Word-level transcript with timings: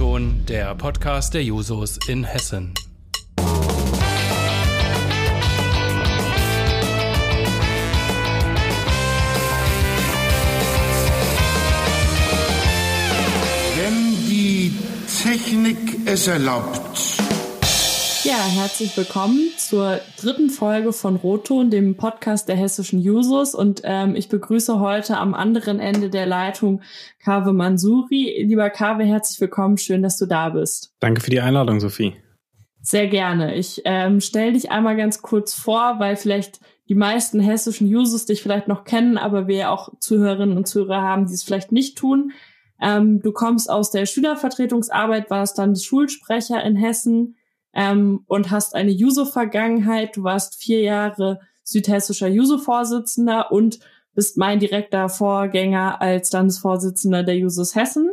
O-Ton, 0.00 0.46
der 0.48 0.74
Podcast 0.76 1.34
der 1.34 1.44
Jusos 1.44 1.98
in 2.08 2.24
Hessen. 2.24 2.72
Wenn 13.76 14.26
die 14.26 14.72
Technik 15.22 16.06
es 16.06 16.26
erlaubt. 16.28 16.89
Ja, 18.40 18.46
herzlich 18.46 18.96
willkommen 18.96 19.50
zur 19.58 20.00
dritten 20.18 20.48
Folge 20.48 20.94
von 20.94 21.16
Roton, 21.16 21.68
dem 21.68 21.98
Podcast 21.98 22.48
der 22.48 22.56
hessischen 22.56 22.98
Jusos. 22.98 23.54
Und 23.54 23.82
ähm, 23.84 24.16
ich 24.16 24.30
begrüße 24.30 24.80
heute 24.80 25.18
am 25.18 25.34
anderen 25.34 25.78
Ende 25.78 26.08
der 26.08 26.24
Leitung 26.24 26.80
Kave 27.22 27.52
Mansuri. 27.52 28.42
Lieber 28.48 28.70
Kave, 28.70 29.04
herzlich 29.04 29.38
willkommen. 29.42 29.76
Schön, 29.76 30.02
dass 30.02 30.16
du 30.16 30.24
da 30.24 30.48
bist. 30.48 30.94
Danke 31.00 31.20
für 31.20 31.28
die 31.28 31.42
Einladung, 31.42 31.80
Sophie. 31.80 32.14
Sehr 32.80 33.08
gerne. 33.08 33.56
Ich 33.56 33.82
ähm, 33.84 34.22
stelle 34.22 34.54
dich 34.54 34.70
einmal 34.70 34.96
ganz 34.96 35.20
kurz 35.20 35.52
vor, 35.52 35.96
weil 35.98 36.16
vielleicht 36.16 36.60
die 36.88 36.94
meisten 36.94 37.40
hessischen 37.40 37.88
Jusos 37.88 38.24
dich 38.24 38.42
vielleicht 38.42 38.68
noch 38.68 38.84
kennen, 38.84 39.18
aber 39.18 39.48
wir 39.48 39.70
auch 39.70 39.90
Zuhörerinnen 40.00 40.56
und 40.56 40.66
Zuhörer 40.66 41.02
haben, 41.02 41.26
die 41.26 41.34
es 41.34 41.42
vielleicht 41.42 41.72
nicht 41.72 41.98
tun. 41.98 42.32
Ähm, 42.80 43.20
du 43.20 43.32
kommst 43.32 43.68
aus 43.68 43.90
der 43.90 44.06
Schülervertretungsarbeit, 44.06 45.28
warst 45.28 45.58
dann 45.58 45.76
Schulsprecher 45.76 46.64
in 46.64 46.76
Hessen 46.76 47.36
ähm, 47.74 48.24
und 48.26 48.50
hast 48.50 48.74
eine 48.74 48.90
Juso-Vergangenheit. 48.90 50.16
Du 50.16 50.24
warst 50.24 50.60
vier 50.60 50.80
Jahre 50.80 51.40
südhessischer 51.64 52.28
Juso-Vorsitzender 52.28 53.52
und 53.52 53.78
bist 54.14 54.36
mein 54.36 54.58
direkter 54.58 55.08
Vorgänger 55.08 56.00
als 56.00 56.32
Landesvorsitzender 56.32 57.22
der 57.22 57.36
Jusos 57.36 57.74
Hessen 57.74 58.10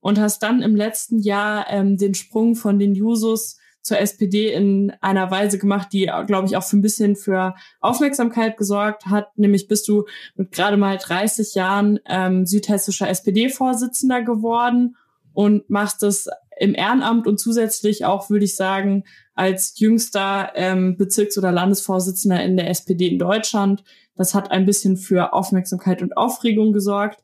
und 0.00 0.20
hast 0.20 0.42
dann 0.42 0.62
im 0.62 0.76
letzten 0.76 1.18
Jahr 1.18 1.66
ähm, 1.70 1.96
den 1.96 2.14
Sprung 2.14 2.56
von 2.56 2.78
den 2.78 2.94
Jusos 2.94 3.58
zur 3.80 3.98
SPD 3.98 4.52
in 4.52 4.92
einer 5.00 5.30
Weise 5.30 5.58
gemacht, 5.58 5.88
die, 5.92 6.10
glaube 6.26 6.46
ich, 6.46 6.56
auch 6.56 6.62
für 6.62 6.76
ein 6.76 6.82
bisschen 6.82 7.16
für 7.16 7.54
Aufmerksamkeit 7.80 8.56
gesorgt 8.56 9.06
hat. 9.06 9.36
Nämlich 9.36 9.68
bist 9.68 9.86
du 9.88 10.04
mit 10.36 10.52
gerade 10.52 10.78
mal 10.78 10.96
30 10.96 11.54
Jahren 11.54 12.00
ähm, 12.06 12.46
südhessischer 12.46 13.08
SPD-Vorsitzender 13.08 14.22
geworden 14.22 14.96
und 15.34 15.68
machst 15.68 16.02
es 16.02 16.28
im 16.58 16.74
Ehrenamt 16.74 17.26
und 17.26 17.38
zusätzlich 17.38 18.04
auch, 18.04 18.30
würde 18.30 18.44
ich 18.44 18.56
sagen, 18.56 19.04
als 19.34 19.78
jüngster 19.78 20.52
ähm, 20.54 20.96
Bezirks- 20.96 21.38
oder 21.38 21.52
Landesvorsitzender 21.52 22.42
in 22.42 22.56
der 22.56 22.70
SPD 22.70 23.08
in 23.08 23.18
Deutschland. 23.18 23.82
Das 24.16 24.34
hat 24.34 24.50
ein 24.50 24.64
bisschen 24.64 24.96
für 24.96 25.32
Aufmerksamkeit 25.32 26.02
und 26.02 26.16
Aufregung 26.16 26.72
gesorgt. 26.72 27.20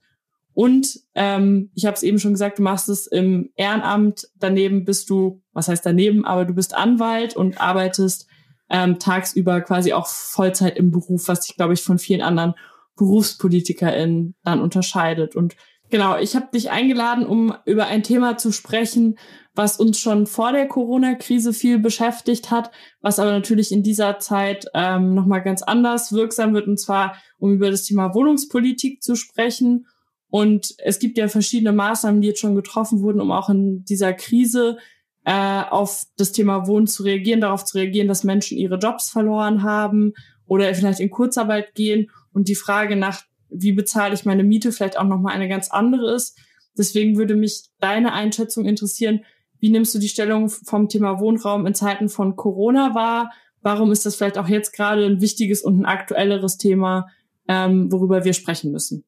Und 0.53 1.00
ähm, 1.14 1.70
ich 1.75 1.87
habe 1.87 1.95
es 1.95 2.03
eben 2.03 2.19
schon 2.19 2.33
gesagt, 2.33 2.59
du 2.59 2.62
machst 2.62 2.89
es 2.89 3.06
im 3.06 3.50
Ehrenamt. 3.55 4.28
Daneben 4.37 4.84
bist 4.84 5.09
du, 5.09 5.42
was 5.53 5.69
heißt 5.69 5.87
daneben, 5.87 6.25
aber 6.25 6.44
du 6.44 6.55
bist 6.55 6.75
Anwalt 6.75 7.37
und 7.37 7.61
arbeitest 7.61 8.27
ähm, 8.69 8.98
tagsüber 8.98 9.61
quasi 9.61 9.92
auch 9.92 10.06
Vollzeit 10.06 10.77
im 10.77 10.91
Beruf, 10.91 11.28
was 11.28 11.41
dich, 11.41 11.56
glaube 11.56 11.75
ich, 11.75 11.83
von 11.83 11.98
vielen 11.98 12.22
anderen 12.22 12.55
BerufspolitikerInnen 12.97 14.34
dann 14.42 14.61
unterscheidet. 14.61 15.37
Und 15.37 15.56
Genau, 15.91 16.16
ich 16.16 16.36
habe 16.36 16.48
dich 16.55 16.70
eingeladen, 16.70 17.27
um 17.27 17.52
über 17.64 17.86
ein 17.86 18.05
Thema 18.05 18.36
zu 18.38 18.52
sprechen, 18.52 19.19
was 19.55 19.77
uns 19.77 19.98
schon 19.98 20.27
vor 20.27 20.52
der 20.52 20.69
Corona-Krise 20.69 21.52
viel 21.52 21.80
beschäftigt 21.80 22.52
hat, 22.52 22.70
was 23.00 23.19
aber 23.19 23.32
natürlich 23.32 23.72
in 23.72 23.82
dieser 23.82 24.20
Zeit 24.20 24.66
ähm, 24.72 25.14
nochmal 25.14 25.42
ganz 25.42 25.62
anders 25.62 26.12
wirksam 26.12 26.55
wird, 26.55 26.69
und 26.69 26.78
zwar 26.78 27.16
um 27.38 27.53
über 27.53 27.72
das 27.72 27.82
Thema 27.82 28.15
Wohnungspolitik 28.15 29.03
zu 29.03 29.16
sprechen. 29.16 29.87
Und 30.28 30.75
es 30.78 31.00
gibt 31.00 31.19
ja 31.19 31.26
verschiedene 31.26 31.72
Maßnahmen, 31.72 32.20
die 32.20 32.28
jetzt 32.28 32.41
schon 32.41 32.54
getroffen 32.54 33.00
wurden, 33.03 33.20
um 33.20 33.32
auch 33.32 33.48
in 33.48 33.84
dieser 33.84 34.12
Krise 34.12 34.78
äh, 35.25 35.62
auf 35.69 36.04
das 36.16 36.31
Thema 36.31 36.69
Wohnen 36.69 36.86
zu 36.86 37.03
reagieren, 37.03 37.41
darauf 37.41 37.65
zu 37.65 37.78
reagieren, 37.78 38.06
dass 38.06 38.22
Menschen 38.22 38.56
ihre 38.56 38.78
Jobs 38.78 39.10
verloren 39.10 39.65
haben 39.65 40.12
oder 40.47 40.72
vielleicht 40.72 41.00
in 41.00 41.10
Kurzarbeit 41.10 41.75
gehen. 41.75 42.10
Und 42.32 42.47
die 42.47 42.54
Frage 42.54 42.94
nach 42.94 43.22
wie 43.50 43.72
bezahle 43.72 44.15
ich 44.15 44.25
meine 44.25 44.44
Miete, 44.44 44.72
vielleicht 44.72 44.99
auch 44.99 45.05
nochmal 45.05 45.34
eine 45.34 45.49
ganz 45.49 45.71
andere 45.71 46.15
ist. 46.15 46.38
Deswegen 46.77 47.16
würde 47.16 47.34
mich 47.34 47.65
deine 47.81 48.12
Einschätzung 48.12 48.65
interessieren. 48.65 49.25
Wie 49.59 49.71
nimmst 49.71 49.94
du 49.94 49.99
die 49.99 50.09
Stellung 50.09 50.49
vom 50.49 50.88
Thema 50.88 51.21
Wohnraum 51.21 51.66
in 51.66 51.75
Zeiten 51.75 52.09
von 52.09 52.37
Corona 52.37 52.94
wahr? 52.94 53.33
Warum 53.62 53.93
ist 53.93 54.06
das 54.06 54.16
vielleicht 54.16 54.39
auch 54.39 54.49
jetzt 54.49 54.72
gerade 54.72 55.05
ein 55.05 55.21
wichtiges 55.21 55.62
und 55.62 55.81
ein 55.81 55.84
aktuelleres 55.84 56.56
Thema, 56.56 57.09
ähm, 57.47 57.93
worüber 57.93 58.25
wir 58.25 58.33
sprechen 58.33 58.72
müssen? 58.72 59.05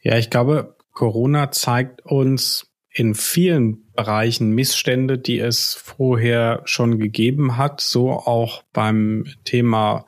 Ja, 0.00 0.18
ich 0.18 0.30
glaube, 0.30 0.76
Corona 0.92 1.52
zeigt 1.52 2.04
uns 2.04 2.66
in 2.90 3.14
vielen 3.14 3.90
Bereichen 3.94 4.50
Missstände, 4.50 5.18
die 5.18 5.38
es 5.38 5.74
vorher 5.74 6.62
schon 6.64 6.98
gegeben 6.98 7.56
hat, 7.56 7.80
so 7.80 8.10
auch 8.10 8.64
beim 8.72 9.26
Thema 9.44 10.06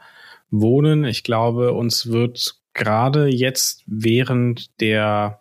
Wohnen. 0.60 1.04
Ich 1.04 1.22
glaube, 1.24 1.72
uns 1.72 2.10
wird 2.10 2.56
gerade 2.72 3.28
jetzt 3.28 3.82
während 3.86 4.80
der 4.80 5.40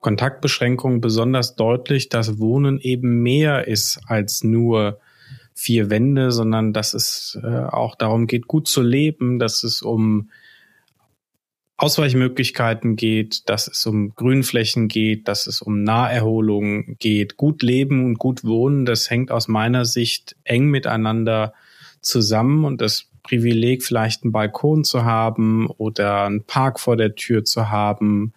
Kontaktbeschränkungen 0.00 1.00
besonders 1.00 1.54
deutlich, 1.54 2.08
dass 2.08 2.38
Wohnen 2.38 2.80
eben 2.80 3.22
mehr 3.22 3.68
ist 3.68 4.00
als 4.06 4.42
nur 4.42 4.98
vier 5.54 5.90
Wände, 5.90 6.32
sondern 6.32 6.72
dass 6.72 6.92
es 6.94 7.38
äh, 7.42 7.46
auch 7.46 7.94
darum 7.94 8.26
geht, 8.26 8.48
gut 8.48 8.66
zu 8.66 8.82
leben, 8.82 9.38
dass 9.38 9.62
es 9.62 9.80
um 9.80 10.30
Ausweichmöglichkeiten 11.76 12.96
geht, 12.96 13.48
dass 13.48 13.68
es 13.68 13.84
um 13.86 14.14
Grünflächen 14.14 14.88
geht, 14.88 15.28
dass 15.28 15.46
es 15.46 15.62
um 15.62 15.82
Naherholung 15.82 16.96
geht. 16.98 17.36
Gut 17.36 17.62
leben 17.62 18.04
und 18.04 18.18
gut 18.18 18.44
wohnen, 18.44 18.84
das 18.84 19.10
hängt 19.10 19.30
aus 19.30 19.48
meiner 19.48 19.84
Sicht 19.84 20.36
eng 20.44 20.66
miteinander 20.66 21.54
zusammen 22.00 22.64
und 22.64 22.80
das 22.80 23.11
Privileg, 23.22 23.82
vielleicht 23.82 24.24
einen 24.24 24.32
Balkon 24.32 24.84
zu 24.84 25.04
haben 25.04 25.68
oder 25.68 26.24
einen 26.24 26.44
Park 26.44 26.80
vor 26.80 26.96
der 26.96 27.14
Tür 27.14 27.44
zu 27.44 27.70
haben 27.70 28.32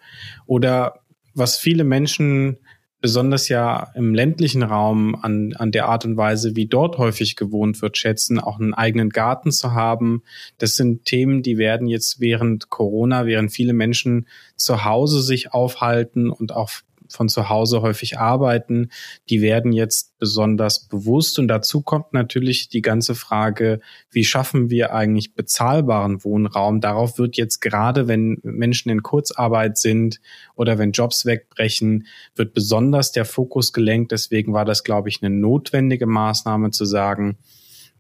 oder 0.45 1.01
was 1.33 1.57
viele 1.57 1.83
Menschen 1.83 2.57
besonders 3.05 3.49
ja 3.49 3.91
im 3.93 4.15
ländlichen 4.15 4.63
Raum 4.63 5.15
an, 5.21 5.53
an 5.53 5.71
der 5.71 5.87
Art 5.87 6.05
und 6.05 6.17
Weise, 6.17 6.55
wie 6.55 6.65
dort 6.65 6.97
häufig 6.97 7.35
gewohnt 7.35 7.83
wird, 7.83 7.97
schätzen, 7.97 8.39
auch 8.39 8.59
einen 8.59 8.73
eigenen 8.73 9.11
Garten 9.11 9.51
zu 9.51 9.73
haben. 9.73 10.23
Das 10.57 10.75
sind 10.75 11.05
Themen, 11.05 11.43
die 11.43 11.59
werden 11.59 11.87
jetzt 11.87 12.19
während 12.19 12.71
Corona, 12.71 13.27
während 13.27 13.51
viele 13.51 13.73
Menschen 13.73 14.25
zu 14.55 14.85
Hause 14.85 15.21
sich 15.21 15.53
aufhalten 15.53 16.31
und 16.31 16.51
auch 16.51 16.71
von 17.09 17.29
zu 17.29 17.49
Hause 17.49 17.81
häufig 17.81 18.17
arbeiten, 18.17 18.89
die 19.29 19.41
werden 19.41 19.71
jetzt 19.71 20.17
besonders 20.17 20.87
bewusst. 20.87 21.39
Und 21.39 21.47
dazu 21.47 21.81
kommt 21.81 22.13
natürlich 22.13 22.69
die 22.69 22.81
ganze 22.81 23.15
Frage, 23.15 23.79
wie 24.11 24.23
schaffen 24.23 24.69
wir 24.69 24.93
eigentlich 24.93 25.33
bezahlbaren 25.35 26.23
Wohnraum? 26.23 26.81
Darauf 26.81 27.17
wird 27.17 27.37
jetzt 27.37 27.59
gerade, 27.59 28.07
wenn 28.07 28.39
Menschen 28.43 28.89
in 28.89 29.03
Kurzarbeit 29.03 29.77
sind 29.77 30.21
oder 30.55 30.77
wenn 30.77 30.91
Jobs 30.91 31.25
wegbrechen, 31.25 32.07
wird 32.35 32.53
besonders 32.53 33.11
der 33.11 33.25
Fokus 33.25 33.73
gelenkt. 33.73 34.11
Deswegen 34.11 34.53
war 34.53 34.65
das, 34.65 34.83
glaube 34.83 35.09
ich, 35.09 35.21
eine 35.21 35.35
notwendige 35.35 36.05
Maßnahme 36.05 36.71
zu 36.71 36.85
sagen, 36.85 37.37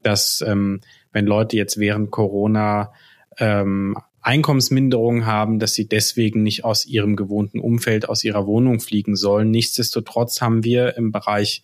dass 0.01 0.43
ähm, 0.45 0.81
wenn 1.11 1.25
Leute 1.25 1.57
jetzt 1.57 1.79
während 1.79 2.11
Corona 2.11 2.91
ähm, 3.37 3.97
Einkommensminderung 4.25 5.25
haben, 5.25 5.59
dass 5.59 5.73
sie 5.73 5.87
deswegen 5.87 6.41
nicht 6.41 6.65
aus 6.65 6.85
ihrem 6.85 7.15
gewohnten 7.15 7.59
Umfeld, 7.59 8.09
aus 8.09 8.23
ihrer 8.23 8.47
Wohnung 8.47 8.79
fliegen 8.79 9.15
sollen. 9.15 9.51
Nichtsdestotrotz 9.51 10.41
haben 10.41 10.63
wir 10.63 10.97
im 10.97 11.11
Bereich 11.11 11.63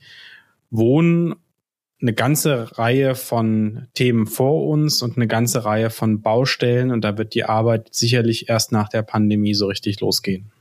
Wohnen 0.69 1.35
eine 2.01 2.13
ganze 2.13 2.77
Reihe 2.77 3.15
von 3.15 3.87
Themen 3.93 4.27
vor 4.27 4.67
uns 4.67 5.01
und 5.01 5.17
eine 5.17 5.27
ganze 5.27 5.65
Reihe 5.65 5.89
von 5.89 6.21
Baustellen 6.21 6.91
und 6.91 7.03
da 7.03 7.17
wird 7.17 7.35
die 7.35 7.43
Arbeit 7.43 7.89
sicherlich 7.91 8.49
erst 8.49 8.71
nach 8.71 8.89
der 8.89 9.03
Pandemie 9.03 9.53
so 9.53 9.67
richtig 9.67 9.99
losgehen. 9.99 10.51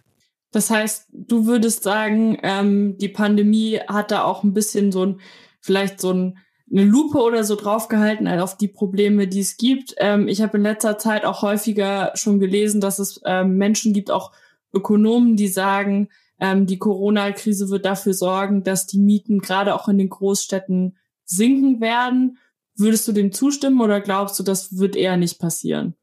Das 0.52 0.68
heißt, 0.68 1.08
du 1.12 1.46
würdest 1.46 1.82
sagen, 1.82 2.38
ähm, 2.42 2.98
die 2.98 3.08
Pandemie 3.08 3.78
hat 3.86 4.10
da 4.10 4.24
auch 4.24 4.42
ein 4.42 4.52
bisschen 4.52 4.90
so 4.90 5.06
ein, 5.06 5.20
vielleicht 5.60 6.00
so 6.00 6.12
ein 6.12 6.38
eine 6.70 6.84
Lupe 6.84 7.18
oder 7.18 7.42
so 7.44 7.56
draufgehalten 7.56 8.28
halt 8.28 8.40
auf 8.40 8.56
die 8.56 8.68
Probleme, 8.68 9.26
die 9.26 9.40
es 9.40 9.56
gibt. 9.56 9.94
Ähm, 9.98 10.28
ich 10.28 10.40
habe 10.40 10.56
in 10.56 10.62
letzter 10.62 10.98
Zeit 10.98 11.24
auch 11.24 11.42
häufiger 11.42 12.12
schon 12.14 12.38
gelesen, 12.38 12.80
dass 12.80 12.98
es 12.98 13.20
ähm, 13.24 13.56
Menschen 13.56 13.92
gibt, 13.92 14.10
auch 14.10 14.32
Ökonomen, 14.72 15.36
die 15.36 15.48
sagen, 15.48 16.08
ähm, 16.38 16.66
die 16.66 16.78
Corona-Krise 16.78 17.70
wird 17.70 17.84
dafür 17.84 18.14
sorgen, 18.14 18.62
dass 18.62 18.86
die 18.86 18.98
Mieten 18.98 19.40
gerade 19.40 19.74
auch 19.74 19.88
in 19.88 19.98
den 19.98 20.08
Großstädten 20.08 20.96
sinken 21.24 21.80
werden. 21.80 22.38
Würdest 22.76 23.06
du 23.08 23.12
dem 23.12 23.32
zustimmen 23.32 23.80
oder 23.80 24.00
glaubst 24.00 24.38
du, 24.38 24.42
das 24.42 24.78
wird 24.78 24.94
eher 24.94 25.16
nicht 25.16 25.38
passieren? 25.40 25.94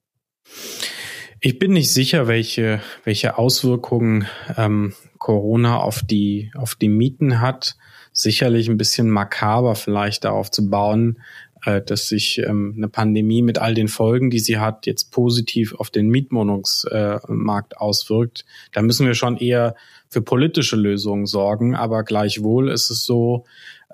Ich 1.39 1.59
bin 1.59 1.71
nicht 1.71 1.93
sicher, 1.93 2.27
welche, 2.27 2.81
welche 3.03 3.37
Auswirkungen 3.37 4.27
ähm, 4.57 4.93
Corona 5.17 5.79
auf 5.79 6.01
die, 6.03 6.51
auf 6.55 6.75
die 6.75 6.89
Mieten 6.89 7.39
hat 7.39 7.77
sicherlich 8.17 8.67
ein 8.67 8.77
bisschen 8.77 9.09
makaber 9.09 9.75
vielleicht 9.75 10.23
darauf 10.23 10.49
zu 10.49 10.69
bauen, 10.69 11.19
äh, 11.63 11.81
dass 11.81 12.07
sich 12.07 12.39
ähm, 12.39 12.73
eine 12.75 12.87
Pandemie 12.87 13.43
mit 13.43 13.59
all 13.59 13.75
den 13.75 13.87
Folgen, 13.87 14.31
die 14.31 14.39
sie 14.39 14.57
hat, 14.57 14.87
jetzt 14.87 15.11
positiv 15.11 15.75
auf 15.75 15.91
den 15.91 16.09
Mietwohnungsmarkt 16.09 17.73
äh, 17.73 17.77
auswirkt. 17.77 18.43
Da 18.73 18.81
müssen 18.81 19.05
wir 19.05 19.13
schon 19.13 19.37
eher 19.37 19.75
für 20.09 20.21
politische 20.21 20.75
Lösungen 20.77 21.27
sorgen. 21.27 21.75
Aber 21.75 22.03
gleichwohl 22.03 22.71
ist 22.71 22.89
es 22.89 23.05
so, 23.05 23.45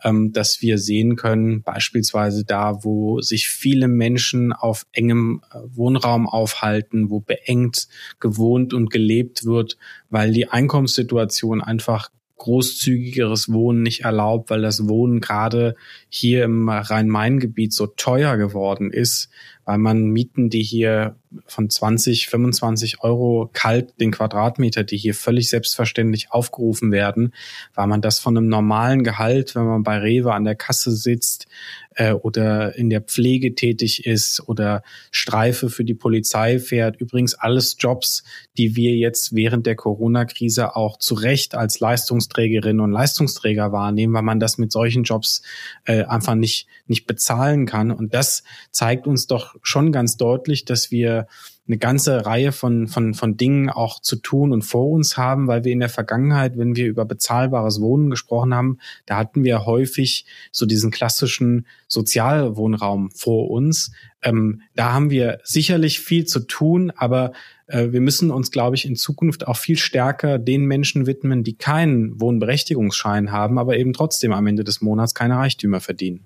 ähm, 0.04 0.32
dass 0.32 0.62
wir 0.62 0.78
sehen 0.78 1.18
können, 1.18 1.62
beispielsweise 1.62 2.46
da, 2.46 2.84
wo 2.84 3.20
sich 3.20 3.50
viele 3.50 3.90
Menschen 3.90 4.54
auf 4.54 4.86
engem 4.94 5.42
äh, 5.52 5.58
Wohnraum 5.76 6.30
aufhalten, 6.30 7.10
wo 7.10 7.20
beengt 7.20 7.90
gewohnt 8.22 8.74
und 8.74 8.90
gelebt 8.90 9.44
wird, 9.44 9.78
weil 10.10 10.32
die 10.32 10.50
Einkommenssituation 10.50 11.62
einfach 11.62 12.10
großzügigeres 12.38 13.52
Wohnen 13.52 13.84
nicht 13.84 14.02
erlaubt, 14.02 14.50
weil 14.50 14.62
das 14.62 14.88
Wohnen 14.88 15.22
gerade 15.22 15.76
hier 16.10 16.44
im 16.44 16.68
Rhein-Main-Gebiet 16.70 17.74
so 17.74 17.88
teuer 17.88 18.38
geworden 18.38 18.92
ist, 18.92 19.30
weil 19.66 19.78
man 19.78 20.06
Mieten, 20.08 20.50
die 20.50 20.64
hier 20.64 21.16
von 21.46 21.70
20, 21.70 22.28
25 22.28 23.04
Euro 23.04 23.50
kalt 23.54 24.00
den 24.00 24.12
Quadratmeter, 24.12 24.84
die 24.84 24.98
hier 24.98 25.16
völlig 25.16 25.50
selbstverständlich 25.50 26.32
aufgerufen 26.32 26.92
werden, 26.92 27.34
weil 27.74 27.88
man 27.88 28.02
das 28.02 28.20
von 28.20 28.38
einem 28.38 28.48
normalen 28.48 29.04
Gehalt, 29.04 29.56
wenn 29.56 29.66
man 29.66 29.84
bei 29.84 29.98
Rewe 29.98 30.34
an 30.34 30.44
der 30.46 30.56
Kasse 30.56 30.92
sitzt 30.92 31.48
äh, 31.96 32.14
oder 32.14 32.76
in 32.76 32.90
der 32.90 33.02
Pflege 33.02 33.56
tätig 33.56 34.06
ist 34.06 34.48
oder 34.48 34.84
Streife 35.12 35.70
für 35.70 35.84
die 35.84 35.94
Polizei 35.94 36.60
fährt. 36.60 37.00
Übrigens 37.00 37.36
alles 37.36 37.76
Jobs, 37.80 38.24
die 38.58 38.76
wir 38.76 38.96
jetzt 38.96 39.36
während 39.36 39.66
der 39.66 39.76
Corona-Krise 39.76 40.76
auch 40.76 40.98
zu 40.98 41.16
Recht 41.16 41.56
als 41.56 41.80
Leistungsträgerinnen 41.80 42.82
und 42.82 42.92
Leistungsträger 42.92 43.72
wahrnehmen, 43.72 44.14
weil 44.14 44.24
man 44.24 44.40
das 44.40 44.58
mit 44.58 44.72
solchen 44.72 45.04
Jobs 45.04 45.42
äh, 45.86 46.04
einfach 46.04 46.36
nicht, 46.36 46.68
nicht 46.88 47.06
bezahlen 47.06 47.66
kann. 47.66 47.92
Und 47.92 48.14
das 48.14 48.44
zeigt 48.72 49.08
uns 49.08 49.28
doch 49.28 49.56
schon 49.62 49.92
ganz 49.92 50.18
deutlich, 50.18 50.66
dass 50.66 50.92
wir 50.92 51.23
eine 51.66 51.78
ganze 51.78 52.26
Reihe 52.26 52.52
von, 52.52 52.88
von, 52.88 53.14
von 53.14 53.38
Dingen 53.38 53.70
auch 53.70 54.02
zu 54.02 54.18
tun 54.18 54.52
und 54.52 54.64
vor 54.64 54.90
uns 54.90 55.16
haben, 55.16 55.48
weil 55.48 55.64
wir 55.64 55.72
in 55.72 55.80
der 55.80 55.90
Vergangenheit, 55.90 56.58
wenn 56.58 56.76
wir 56.76 56.88
über 56.88 57.06
bezahlbares 57.06 57.80
Wohnen 57.80 58.10
gesprochen 58.10 58.54
haben, 58.54 58.80
da 59.06 59.18
hatten 59.18 59.46
wir 59.46 59.66
häufig 59.66 60.26
so 60.52 60.66
diesen 60.66 60.92
klassischen 60.92 61.66
Sozialwohnraum 61.88 63.12
vor 63.12 63.50
uns. 63.50 63.92
Ähm, 64.22 64.62
da 64.76 64.92
haben 64.92 65.10
wir 65.10 65.40
sicherlich 65.44 66.02
viel 66.02 66.26
zu 66.26 66.42
tun, 66.42 66.92
aber 66.98 67.32
äh, 67.68 67.92
wir 67.92 68.02
müssen 68.02 68.30
uns, 68.30 68.52
glaube 68.52 68.76
ich, 68.76 68.86
in 68.86 68.98
Zukunft 68.98 69.48
auch 69.48 69.58
viel 69.58 69.78
stärker 69.78 70.40
den 70.40 70.66
Menschen 70.66 71.08
widmen, 71.08 71.46
die 71.46 71.56
keinen 71.56 72.20
Wohnberechtigungsschein 72.20 73.32
haben, 73.32 73.58
aber 73.58 73.78
eben 73.78 73.94
trotzdem 73.94 74.34
am 74.34 74.48
Ende 74.48 74.66
des 74.66 74.82
Monats 74.82 75.14
keine 75.14 75.38
Reichtümer 75.38 75.80
verdienen. 75.80 76.26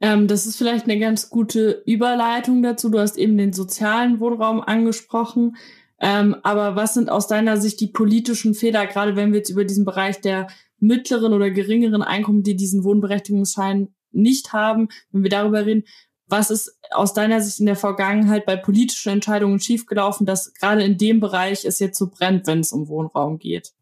Ähm, 0.00 0.28
das 0.28 0.46
ist 0.46 0.56
vielleicht 0.56 0.84
eine 0.84 0.98
ganz 0.98 1.30
gute 1.30 1.82
Überleitung 1.86 2.62
dazu. 2.62 2.88
Du 2.88 2.98
hast 2.98 3.16
eben 3.16 3.36
den 3.36 3.52
sozialen 3.52 4.20
Wohnraum 4.20 4.60
angesprochen. 4.60 5.56
Ähm, 6.00 6.36
aber 6.42 6.76
was 6.76 6.94
sind 6.94 7.10
aus 7.10 7.26
deiner 7.26 7.56
Sicht 7.56 7.80
die 7.80 7.88
politischen 7.88 8.54
Fehler, 8.54 8.86
gerade 8.86 9.16
wenn 9.16 9.32
wir 9.32 9.38
jetzt 9.38 9.50
über 9.50 9.64
diesen 9.64 9.84
Bereich 9.84 10.20
der 10.20 10.46
mittleren 10.78 11.32
oder 11.32 11.50
geringeren 11.50 12.02
Einkommen, 12.02 12.44
die 12.44 12.54
diesen 12.54 12.84
Wohnberechtigungsschein 12.84 13.88
nicht 14.12 14.52
haben, 14.52 14.88
wenn 15.10 15.24
wir 15.24 15.30
darüber 15.30 15.66
reden, 15.66 15.84
was 16.28 16.50
ist 16.50 16.78
aus 16.90 17.14
deiner 17.14 17.40
Sicht 17.40 17.58
in 17.58 17.66
der 17.66 17.76
Vergangenheit 17.76 18.46
bei 18.46 18.56
politischen 18.56 19.10
Entscheidungen 19.10 19.60
schiefgelaufen, 19.60 20.26
dass 20.26 20.52
gerade 20.54 20.84
in 20.84 20.98
dem 20.98 21.20
Bereich 21.20 21.64
es 21.64 21.78
jetzt 21.78 21.98
so 21.98 22.08
brennt, 22.08 22.46
wenn 22.46 22.60
es 22.60 22.70
um 22.70 22.88
Wohnraum 22.88 23.38
geht? 23.38 23.72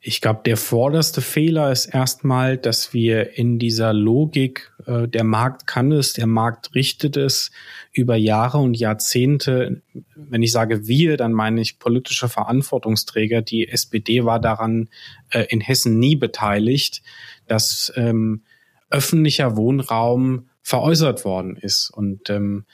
Ich 0.00 0.20
glaube, 0.20 0.40
der 0.44 0.56
vorderste 0.56 1.20
Fehler 1.20 1.70
ist 1.70 1.86
erstmal, 1.86 2.56
dass 2.56 2.92
wir 2.92 3.36
in 3.36 3.58
dieser 3.58 3.92
Logik, 3.92 4.72
äh, 4.86 5.06
der 5.06 5.24
Markt 5.24 5.66
kann 5.66 5.92
es, 5.92 6.12
der 6.12 6.26
Markt 6.26 6.74
richtet 6.74 7.16
es, 7.16 7.50
über 7.92 8.16
Jahre 8.16 8.58
und 8.58 8.74
Jahrzehnte, 8.74 9.82
wenn 10.14 10.42
ich 10.42 10.52
sage 10.52 10.86
wir, 10.86 11.16
dann 11.16 11.32
meine 11.32 11.60
ich 11.60 11.78
politische 11.78 12.28
Verantwortungsträger. 12.28 13.42
Die 13.42 13.68
SPD 13.68 14.24
war 14.24 14.40
daran 14.40 14.88
äh, 15.30 15.44
in 15.48 15.60
Hessen 15.60 15.98
nie 15.98 16.16
beteiligt, 16.16 17.02
dass 17.46 17.92
ähm, 17.96 18.42
öffentlicher 18.90 19.56
Wohnraum 19.56 20.48
veräußert 20.62 21.24
worden 21.24 21.56
ist. 21.56 21.90
Und 21.90 22.30
ähm, 22.30 22.64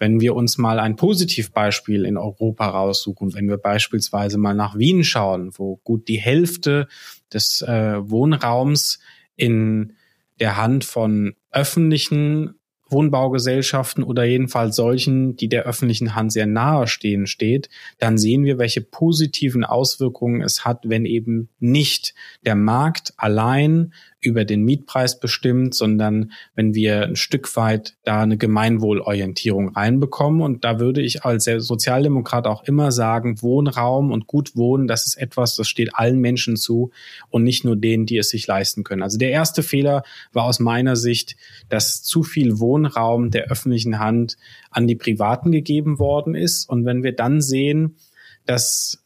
wenn 0.00 0.20
wir 0.20 0.34
uns 0.34 0.58
mal 0.58 0.80
ein 0.80 0.96
Positivbeispiel 0.96 2.06
in 2.06 2.16
Europa 2.16 2.66
raussuchen, 2.66 3.34
wenn 3.34 3.48
wir 3.48 3.58
beispielsweise 3.58 4.38
mal 4.38 4.54
nach 4.54 4.76
Wien 4.76 5.04
schauen, 5.04 5.52
wo 5.56 5.76
gut 5.84 6.08
die 6.08 6.18
Hälfte 6.18 6.88
des 7.32 7.62
äh, 7.62 7.98
Wohnraums 8.10 8.98
in 9.36 9.92
der 10.40 10.56
Hand 10.56 10.84
von 10.84 11.34
öffentlichen 11.52 12.54
Wohnbaugesellschaften 12.88 14.02
oder 14.02 14.24
jedenfalls 14.24 14.74
solchen, 14.74 15.36
die 15.36 15.48
der 15.48 15.64
öffentlichen 15.64 16.14
Hand 16.14 16.32
sehr 16.32 16.46
nahe 16.46 16.86
stehen, 16.86 17.26
steht, 17.26 17.68
dann 17.98 18.18
sehen 18.18 18.44
wir, 18.44 18.58
welche 18.58 18.80
positiven 18.80 19.64
Auswirkungen 19.64 20.42
es 20.42 20.64
hat, 20.64 20.88
wenn 20.88 21.04
eben 21.04 21.50
nicht 21.60 22.14
der 22.44 22.56
Markt 22.56 23.12
allein 23.16 23.92
über 24.20 24.44
den 24.44 24.62
Mietpreis 24.64 25.18
bestimmt, 25.18 25.74
sondern 25.74 26.32
wenn 26.54 26.74
wir 26.74 27.04
ein 27.04 27.16
Stück 27.16 27.56
weit 27.56 27.96
da 28.04 28.20
eine 28.20 28.36
Gemeinwohlorientierung 28.36 29.70
reinbekommen. 29.70 30.42
Und 30.42 30.64
da 30.64 30.78
würde 30.78 31.00
ich 31.00 31.24
als 31.24 31.44
Sozialdemokrat 31.44 32.46
auch 32.46 32.64
immer 32.64 32.92
sagen, 32.92 33.40
Wohnraum 33.40 34.12
und 34.12 34.26
gut 34.26 34.56
wohnen, 34.56 34.86
das 34.86 35.06
ist 35.06 35.16
etwas, 35.16 35.56
das 35.56 35.68
steht 35.68 35.94
allen 35.94 36.20
Menschen 36.20 36.56
zu 36.56 36.90
und 37.30 37.44
nicht 37.44 37.64
nur 37.64 37.76
denen, 37.76 38.06
die 38.06 38.18
es 38.18 38.28
sich 38.28 38.46
leisten 38.46 38.84
können. 38.84 39.02
Also 39.02 39.16
der 39.16 39.30
erste 39.30 39.62
Fehler 39.62 40.02
war 40.32 40.44
aus 40.44 40.60
meiner 40.60 40.96
Sicht, 40.96 41.36
dass 41.68 42.02
zu 42.02 42.22
viel 42.22 42.58
Wohnraum 42.58 43.30
der 43.30 43.50
öffentlichen 43.50 43.98
Hand 43.98 44.36
an 44.70 44.86
die 44.86 44.96
Privaten 44.96 45.50
gegeben 45.50 45.98
worden 45.98 46.34
ist. 46.34 46.68
Und 46.68 46.84
wenn 46.84 47.02
wir 47.02 47.12
dann 47.12 47.40
sehen, 47.40 47.96
dass 48.44 49.02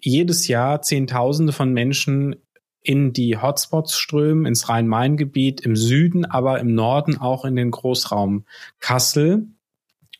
jedes 0.00 0.48
Jahr 0.48 0.82
Zehntausende 0.82 1.52
von 1.52 1.72
Menschen 1.72 2.36
in 2.84 3.14
die 3.14 3.38
Hotspots 3.38 3.98
strömen, 3.98 4.44
ins 4.44 4.68
Rhein-Main-Gebiet, 4.68 5.62
im 5.62 5.74
Süden, 5.74 6.26
aber 6.26 6.60
im 6.60 6.74
Norden 6.74 7.18
auch 7.18 7.46
in 7.46 7.56
den 7.56 7.70
Großraum 7.70 8.44
Kassel. 8.78 9.48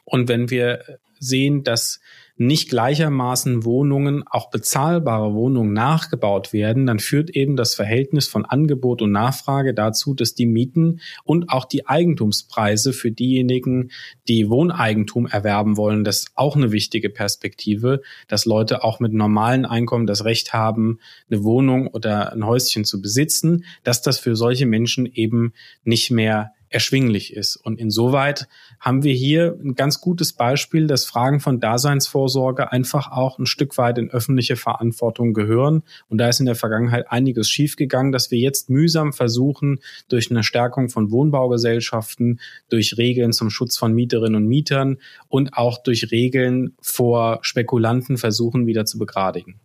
Und 0.05 0.28
wenn 0.28 0.49
wir 0.49 0.99
sehen, 1.20 1.62
dass 1.62 2.00
nicht 2.36 2.69
gleichermaßen 2.69 3.64
Wohnungen, 3.64 4.25
auch 4.28 4.50
bezahlbare 4.50 5.34
Wohnungen 5.34 5.72
nachgebaut 5.72 6.52
werden, 6.52 6.86
dann 6.86 6.98
führt 6.98 7.31
eben 7.31 7.54
das 7.54 7.75
Verhältnis 7.75 8.26
von 8.26 8.44
Angebot 8.44 9.02
und 9.02 9.12
Nachfrage 9.12 9.72
dazu, 9.72 10.14
dass 10.14 10.34
die 10.34 10.46
Mieten 10.46 11.00
und 11.22 11.50
auch 11.50 11.64
die 11.64 11.86
Eigentumspreise 11.86 12.93
für 12.93 13.12
diejenigen, 13.12 13.91
die 14.26 14.50
Wohneigentum 14.50 15.26
erwerben 15.26 15.76
wollen, 15.76 16.03
das 16.03 16.20
ist 16.20 16.31
auch 16.34 16.56
eine 16.56 16.72
wichtige 16.72 17.08
Perspektive, 17.08 18.03
dass 18.26 18.46
Leute 18.46 18.82
auch 18.82 18.98
mit 18.98 19.12
normalen 19.12 19.64
Einkommen 19.64 20.06
das 20.06 20.24
Recht 20.24 20.53
haben, 20.53 20.98
eine 21.31 21.44
Wohnung 21.44 21.86
oder 21.86 22.32
ein 22.32 22.44
Häuschen 22.44 22.84
zu 22.84 23.00
besitzen, 23.00 23.64
dass 23.84 24.03
das 24.03 24.19
für 24.19 24.34
solche 24.34 24.67
Menschen 24.67 25.06
eben 25.06 25.53
nicht 25.84 26.10
mehr 26.10 26.53
erschwinglich 26.74 27.32
ist. 27.32 27.55
Und 27.56 27.79
insoweit 27.79 28.48
haben 28.84 29.03
wir 29.03 29.14
hier 29.14 29.58
ein 29.64 29.74
ganz 29.74 30.03
gutes 30.03 30.34
Beispiel, 30.34 30.86
dass 30.86 31.06
Fragen 31.06 31.41
von 31.41 31.58
Daseinsvorsorge 31.58 32.70
einfach 32.70 33.10
auch 33.10 33.38
ein 33.38 33.46
Stück 33.46 33.79
weit 33.79 33.96
in 33.96 34.10
öffentliche 34.10 34.56
Verantwortung 34.56 35.32
gehören. 35.32 35.84
Und 36.08 36.19
da 36.19 36.29
ist 36.29 36.38
in 36.38 36.44
der 36.44 36.55
Vergangenheit 36.55 37.10
einiges 37.10 37.48
schiefgegangen, 37.48 38.12
dass 38.12 38.31
wir 38.31 38.38
jetzt 38.38 38.69
mühsam 38.69 39.14
versuchen, 39.14 39.81
durch 40.08 40.31
eine 40.31 40.43
Stärkung 40.43 40.91
von 40.91 41.10
Wohnbaugesellschaften, 41.10 42.41
durch 42.69 42.98
Regeln 42.98 43.32
zum 43.32 43.48
Schutz 43.48 43.79
von 43.79 43.94
Mieterinnen 43.94 44.34
und 44.34 44.48
Mietern 44.48 44.98
und 45.29 45.55
auch 45.55 45.82
durch 45.82 46.10
Regeln 46.12 46.74
vor 46.82 47.38
Spekulanten 47.41 48.19
versuchen, 48.19 48.67
wieder 48.67 48.84
zu 48.84 48.98
begradigen. 48.98 49.60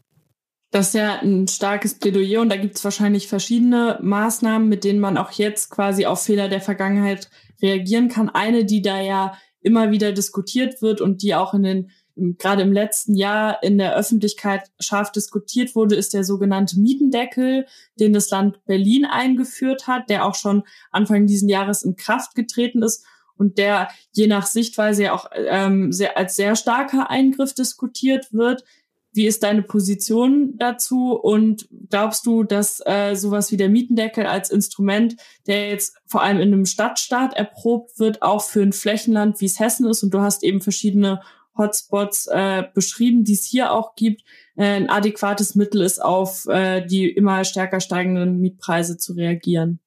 Das 0.71 0.89
ist 0.89 0.93
ja 0.93 1.19
ein 1.19 1.47
starkes 1.49 1.95
Plädoyer 1.95 2.39
und 2.39 2.49
da 2.49 2.55
gibt 2.55 2.77
es 2.77 2.83
wahrscheinlich 2.85 3.27
verschiedene 3.27 3.99
Maßnahmen, 4.01 4.69
mit 4.69 4.85
denen 4.85 4.99
man 5.01 5.17
auch 5.17 5.31
jetzt 5.31 5.71
quasi 5.71 6.05
auf 6.05 6.23
Fehler 6.23 6.47
der 6.47 6.61
Vergangenheit 6.61 7.29
reagieren 7.61 8.09
kann. 8.09 8.29
Eine, 8.29 8.65
die 8.65 8.81
da 8.81 9.01
ja 9.01 9.37
immer 9.61 9.91
wieder 9.91 10.11
diskutiert 10.11 10.81
wird 10.81 11.01
und 11.01 11.21
die 11.21 11.35
auch 11.35 11.53
in 11.53 11.63
den 11.63 11.91
gerade 12.37 12.61
im 12.63 12.73
letzten 12.73 13.15
Jahr 13.15 13.63
in 13.63 13.77
der 13.77 13.95
Öffentlichkeit 13.95 14.69
scharf 14.79 15.11
diskutiert 15.11 15.75
wurde, 15.75 15.95
ist 15.95 16.13
der 16.13 16.23
sogenannte 16.23 16.79
Mietendeckel, 16.79 17.65
den 17.99 18.13
das 18.13 18.29
Land 18.29 18.63
Berlin 18.65 19.05
eingeführt 19.05 19.87
hat, 19.87 20.09
der 20.09 20.25
auch 20.25 20.35
schon 20.35 20.63
Anfang 20.91 21.27
diesen 21.27 21.49
Jahres 21.49 21.83
in 21.83 21.95
Kraft 21.95 22.35
getreten 22.35 22.83
ist 22.83 23.05
und 23.37 23.57
der 23.57 23.87
je 24.11 24.27
nach 24.27 24.45
Sichtweise 24.45 25.03
ja 25.03 25.13
auch 25.13 25.29
ähm, 25.33 25.91
sehr, 25.91 26.17
als 26.17 26.35
sehr 26.35 26.55
starker 26.55 27.09
Eingriff 27.09 27.53
diskutiert 27.53 28.33
wird. 28.33 28.63
Wie 29.11 29.25
ist 29.25 29.43
deine 29.43 29.63
Position 29.63 30.53
dazu? 30.57 31.13
Und 31.13 31.67
glaubst 31.89 32.25
du, 32.25 32.43
dass 32.43 32.81
äh, 32.85 33.15
sowas 33.15 33.51
wie 33.51 33.57
der 33.57 33.69
Mietendeckel 33.69 34.25
als 34.25 34.51
Instrument, 34.51 35.15
der 35.47 35.69
jetzt 35.69 35.97
vor 36.05 36.21
allem 36.21 36.37
in 36.37 36.53
einem 36.53 36.65
Stadtstaat 36.65 37.33
erprobt 37.33 37.99
wird, 37.99 38.21
auch 38.21 38.43
für 38.43 38.61
ein 38.61 38.73
Flächenland, 38.73 39.41
wie 39.41 39.45
es 39.45 39.59
Hessen 39.59 39.87
ist, 39.87 40.03
und 40.03 40.13
du 40.13 40.21
hast 40.21 40.43
eben 40.43 40.61
verschiedene 40.61 41.21
Hotspots 41.57 42.27
äh, 42.27 42.63
beschrieben, 42.73 43.23
die 43.23 43.33
es 43.33 43.45
hier 43.45 43.73
auch 43.73 43.95
gibt, 43.95 44.21
äh, 44.55 44.63
ein 44.63 44.89
adäquates 44.89 45.55
Mittel 45.55 45.81
ist, 45.81 46.01
auf 46.01 46.47
äh, 46.47 46.85
die 46.85 47.09
immer 47.09 47.43
stärker 47.43 47.81
steigenden 47.81 48.39
Mietpreise 48.39 48.97
zu 48.97 49.13
reagieren? 49.13 49.79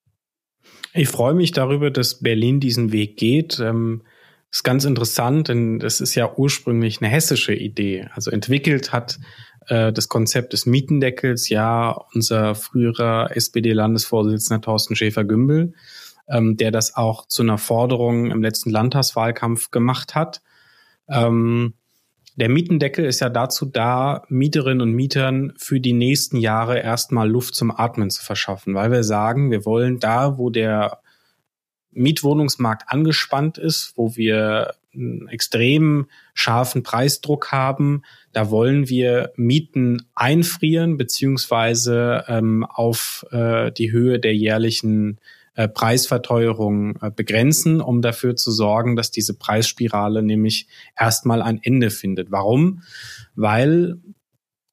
Ich 0.94 1.08
freue 1.08 1.34
mich 1.34 1.52
darüber, 1.52 1.90
dass 1.90 2.20
Berlin 2.20 2.60
diesen 2.60 2.92
Weg 2.92 3.16
geht. 3.16 3.58
Ähm, 3.58 4.02
ist 4.52 4.64
ganz 4.64 4.85
interessant, 4.85 5.49
denn 5.49 5.78
das 5.78 6.00
ist 6.00 6.14
ja 6.14 6.30
ursprünglich 6.37 7.00
eine 7.00 7.11
hessische 7.11 7.54
Idee. 7.54 8.09
Also 8.14 8.30
entwickelt 8.30 8.92
hat 8.92 9.18
äh, 9.66 9.92
das 9.92 10.09
Konzept 10.09 10.52
des 10.52 10.66
Mietendeckels 10.66 11.49
ja 11.49 11.97
unser 12.12 12.54
früherer 12.54 13.35
SPD-Landesvorsitzender 13.35 14.61
Thorsten 14.61 14.94
Schäfer-Gümbel, 14.94 15.73
ähm, 16.28 16.59
der 16.59 16.71
das 16.71 16.97
auch 16.97 17.26
zu 17.26 17.42
einer 17.42 17.56
Forderung 17.56 18.30
im 18.30 18.42
letzten 18.42 18.71
Landtagswahlkampf 18.71 19.71
gemacht 19.71 20.14
hat. 20.14 20.42
Ähm, 21.09 21.73
der 22.37 22.50
Mietendeckel 22.50 23.06
ist 23.06 23.21
ja 23.21 23.30
dazu 23.30 23.66
da, 23.66 24.25
Mieterinnen 24.28 24.82
und 24.82 24.92
Mietern 24.92 25.54
für 25.56 25.80
die 25.80 25.92
nächsten 25.94 26.37
Jahre 26.37 26.78
erstmal 26.78 27.28
Luft 27.28 27.54
zum 27.54 27.71
Atmen 27.71 28.11
zu 28.11 28.23
verschaffen, 28.23 28.75
weil 28.75 28.90
wir 28.90 29.02
sagen, 29.02 29.50
wir 29.50 29.64
wollen 29.64 29.99
da, 29.99 30.37
wo 30.37 30.50
der 30.50 31.01
Mietwohnungsmarkt 31.92 32.84
angespannt 32.88 33.58
ist, 33.58 33.92
wo 33.96 34.16
wir 34.16 34.75
einen 34.94 35.28
extrem 35.28 36.06
scharfen 36.34 36.82
Preisdruck 36.82 37.50
haben, 37.52 38.02
da 38.32 38.50
wollen 38.50 38.88
wir 38.88 39.32
Mieten 39.37 40.06
einfrieren 40.14 40.96
beziehungsweise 40.96 42.25
ähm, 42.28 42.64
auf 42.64 43.25
äh, 43.30 43.72
die 43.72 43.90
Höhe 43.92 44.18
der 44.18 44.34
jährlichen 44.34 45.18
äh, 45.54 45.68
Preisverteuerung 45.68 46.96
äh, 47.02 47.11
begrenzen, 47.11 47.80
um 47.80 48.00
dafür 48.00 48.37
zu 48.37 48.50
sorgen, 48.50 48.96
dass 48.96 49.11
diese 49.11 49.34
Preisspirale 49.34 50.22
nämlich 50.22 50.66
erstmal 50.99 51.42
ein 51.42 51.61
Ende 51.62 51.90
findet. 51.90 52.30
Warum? 52.30 52.82
Weil 53.34 53.99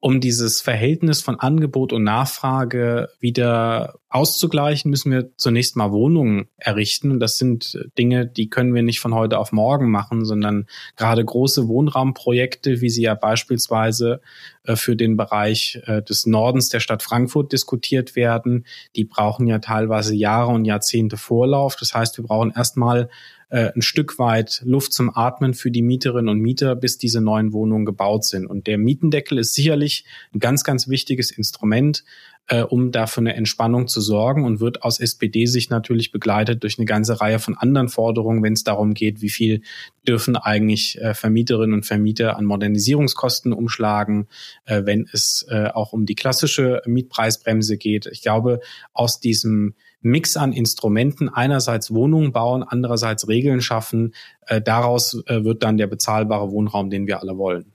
um 0.02 0.22
dieses 0.22 0.62
Verhältnis 0.62 1.22
von 1.22 1.40
Angebot 1.40 1.92
und 1.92 2.04
Nachfrage 2.04 3.10
wieder 3.20 4.00
auszugleichen, 4.08 4.90
müssen 4.90 5.12
wir 5.12 5.36
zunächst 5.36 5.76
mal 5.76 5.92
Wohnungen 5.92 6.48
errichten. 6.58 7.12
Und 7.12 7.20
das 7.20 7.38
sind 7.38 7.78
Dinge, 7.98 8.26
die 8.26 8.50
können 8.50 8.74
wir 8.74 8.82
nicht 8.82 9.02
von 9.02 9.14
heute 9.14 9.38
auf 9.38 9.52
morgen 9.52 9.92
machen, 9.92 10.24
sondern 10.24 10.68
gerade 10.96 11.24
große 11.24 11.68
Wohnraumprojekte, 11.68 12.80
wie 12.80 12.90
sie 12.90 13.04
ja 13.04 13.14
beispielsweise 13.14 14.22
äh, 14.64 14.78
für 14.78 14.96
den 14.96 15.18
Bereich 15.18 15.82
äh, 15.86 16.02
des 16.02 16.26
Nordens 16.26 16.70
der 16.70 16.80
Stadt 16.80 17.04
Frankfurt 17.04 17.52
diskutiert 17.52 18.16
werden, 18.16 18.66
die 18.96 19.04
brauchen 19.04 19.48
ja 19.48 19.60
teilweise 19.60 20.16
Jahre 20.16 20.52
und 20.54 20.64
Jahrzehnte 20.64 21.18
Vorlauf. 21.18 21.76
Das 21.76 21.94
heißt, 21.94 22.18
wir 22.18 22.26
brauchen 22.26 22.54
erstmal 22.56 23.10
äh, 23.50 23.72
ein 23.76 23.82
Stück 23.82 24.20
weit 24.20 24.62
Luft 24.66 24.94
zum 24.94 25.16
Atmen 25.16 25.54
für 25.54 25.72
die 25.72 25.82
Mieterinnen 25.82 26.30
und 26.30 26.40
Mieter, 26.40 26.76
bis 26.76 26.98
diese 26.98 27.22
neuen 27.22 27.54
Wohnungen 27.54 27.86
gebaut 27.86 28.26
sind. 28.26 28.46
Und 28.46 28.68
der 28.68 28.78
Mietendeckel 28.78 29.38
ist 29.40 29.54
sicherlich 29.54 30.06
ein 30.34 30.40
ganz, 30.40 30.64
ganz 30.64 30.88
wichtiges 30.88 31.32
Instrument, 31.32 32.04
äh, 32.50 32.64
um 32.64 32.92
dafür 32.92 33.22
eine 33.22 33.36
Entspannung 33.36 33.88
zu 33.88 34.02
sorgen 34.02 34.44
und 34.44 34.60
wird 34.60 34.84
aus 34.84 35.00
SPD-Sicht 35.00 35.72
natürlich 35.72 36.12
begleitet 36.12 36.64
durch 36.64 36.78
eine 36.78 36.86
ganze 36.86 37.22
Reihe 37.22 37.40
von 37.40 37.56
anderen 37.58 37.90
Forderungen, 37.90 38.44
wenn 38.44 38.54
es 38.54 38.64
darum 38.64 38.94
geht, 38.94 39.22
wie 39.22 39.30
viel 39.30 39.62
dürfen 40.08 40.36
eigentlich 40.36 41.00
äh, 41.00 41.14
Vermieterinnen 41.14 41.74
und 41.74 41.86
Vermieter 41.86 42.38
an 42.38 42.46
Modernisierungskosten 42.46 43.54
umschlagen, 43.54 44.28
äh, 44.66 44.82
wenn 44.86 45.08
es 45.12 45.46
äh, 45.50 45.68
auch 45.68 45.94
um 45.94 46.06
die 46.06 46.16
klassische 46.16 46.82
Mietpreisbremse 46.86 47.78
geht. 47.78 48.08
Ich 48.08 48.22
glaube, 48.22 48.62
aus 48.94 49.20
diesem 49.20 49.76
Mix 50.02 50.38
an 50.38 50.54
Instrumenten, 50.54 51.30
einerseits 51.30 51.94
Wohnungen 51.94 52.32
bauen, 52.32 52.64
andererseits 52.64 53.28
Regeln 53.28 53.62
schaffen. 53.62 54.14
Äh, 54.48 54.62
daraus 54.62 55.22
äh, 55.26 55.44
wird 55.44 55.64
dann 55.64 55.78
der 55.78 55.88
bezahlbare 55.88 56.52
Wohnraum, 56.52 56.90
den 56.90 57.08
wir 57.08 57.20
alle 57.20 57.38
wollen. 57.38 57.74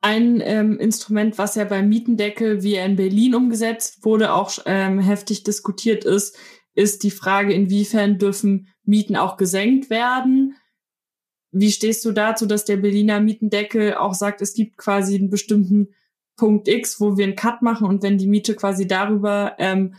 Ein 0.00 0.40
ähm, 0.44 0.78
Instrument, 0.78 1.38
was 1.38 1.56
ja 1.56 1.64
beim 1.64 1.88
Mietendeckel, 1.88 2.62
wie 2.62 2.74
er 2.74 2.86
in 2.86 2.96
Berlin 2.96 3.34
umgesetzt 3.34 4.04
wurde, 4.04 4.32
auch 4.32 4.52
ähm, 4.66 5.00
heftig 5.00 5.42
diskutiert 5.42 6.04
ist, 6.04 6.36
ist 6.74 7.02
die 7.02 7.10
Frage, 7.10 7.52
inwiefern 7.52 8.18
dürfen 8.18 8.68
Mieten 8.84 9.16
auch 9.16 9.36
gesenkt 9.36 9.90
werden. 9.90 10.54
Wie 11.50 11.72
stehst 11.72 12.04
du 12.04 12.12
dazu, 12.12 12.46
dass 12.46 12.64
der 12.64 12.76
Berliner 12.76 13.18
Mietendeckel 13.18 13.94
auch 13.94 14.14
sagt, 14.14 14.42
es 14.42 14.54
gibt 14.54 14.76
quasi 14.76 15.16
einen 15.16 15.30
bestimmten 15.30 15.88
Punkt 16.36 16.68
X, 16.68 17.00
wo 17.00 17.16
wir 17.16 17.24
einen 17.24 17.34
Cut 17.34 17.62
machen 17.62 17.86
und 17.88 18.02
wenn 18.02 18.18
die 18.18 18.26
Miete 18.26 18.54
quasi 18.54 18.86
darüber 18.86 19.54
ähm, 19.58 19.94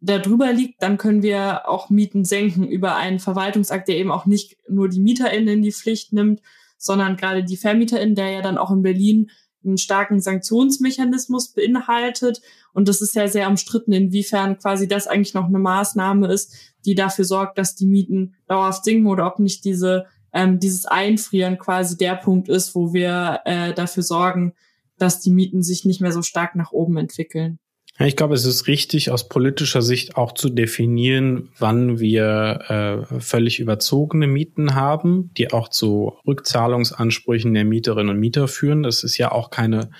da 0.00 0.18
drüber 0.18 0.52
liegt, 0.52 0.82
dann 0.82 0.96
können 0.96 1.22
wir 1.22 1.68
auch 1.68 1.90
Mieten 1.90 2.24
senken 2.24 2.68
über 2.68 2.96
einen 2.96 3.18
Verwaltungsakt, 3.18 3.88
der 3.88 3.96
eben 3.96 4.12
auch 4.12 4.26
nicht 4.26 4.56
nur 4.68 4.88
die 4.88 5.00
MieterInnen 5.00 5.48
in 5.48 5.62
die 5.62 5.72
Pflicht 5.72 6.12
nimmt, 6.12 6.40
sondern 6.76 7.16
gerade 7.16 7.42
die 7.42 7.56
VermieterInnen, 7.56 8.14
der 8.14 8.30
ja 8.30 8.42
dann 8.42 8.58
auch 8.58 8.70
in 8.70 8.82
Berlin 8.82 9.30
einen 9.64 9.78
starken 9.78 10.20
Sanktionsmechanismus 10.20 11.52
beinhaltet. 11.52 12.40
Und 12.72 12.88
das 12.88 13.00
ist 13.00 13.16
ja 13.16 13.26
sehr 13.26 13.48
umstritten, 13.48 13.92
inwiefern 13.92 14.58
quasi 14.58 14.86
das 14.86 15.08
eigentlich 15.08 15.34
noch 15.34 15.46
eine 15.46 15.58
Maßnahme 15.58 16.32
ist, 16.32 16.54
die 16.84 16.94
dafür 16.94 17.24
sorgt, 17.24 17.58
dass 17.58 17.74
die 17.74 17.86
Mieten 17.86 18.36
dauerhaft 18.46 18.84
sinken 18.84 19.08
oder 19.08 19.26
ob 19.26 19.40
nicht 19.40 19.64
diese, 19.64 20.06
ähm, 20.32 20.60
dieses 20.60 20.86
Einfrieren 20.86 21.58
quasi 21.58 21.96
der 21.96 22.14
Punkt 22.14 22.48
ist, 22.48 22.76
wo 22.76 22.92
wir 22.92 23.40
äh, 23.44 23.74
dafür 23.74 24.04
sorgen, 24.04 24.54
dass 24.96 25.20
die 25.20 25.30
Mieten 25.30 25.62
sich 25.62 25.84
nicht 25.84 26.00
mehr 26.00 26.12
so 26.12 26.22
stark 26.22 26.54
nach 26.54 26.70
oben 26.70 26.96
entwickeln. 26.96 27.58
Ich 28.00 28.14
glaube, 28.14 28.34
es 28.34 28.44
ist 28.44 28.68
richtig, 28.68 29.10
aus 29.10 29.28
politischer 29.28 29.82
Sicht 29.82 30.16
auch 30.16 30.32
zu 30.32 30.50
definieren, 30.50 31.48
wann 31.58 31.98
wir 31.98 33.06
äh, 33.10 33.20
völlig 33.20 33.58
überzogene 33.58 34.28
Mieten 34.28 34.76
haben, 34.76 35.30
die 35.36 35.52
auch 35.52 35.68
zu 35.68 36.12
Rückzahlungsansprüchen 36.24 37.52
der 37.54 37.64
Mieterinnen 37.64 38.10
und 38.14 38.20
Mieter 38.20 38.46
führen. 38.46 38.84
Das 38.84 39.02
ist 39.02 39.18
ja 39.18 39.32
auch 39.32 39.50
keine 39.50 39.90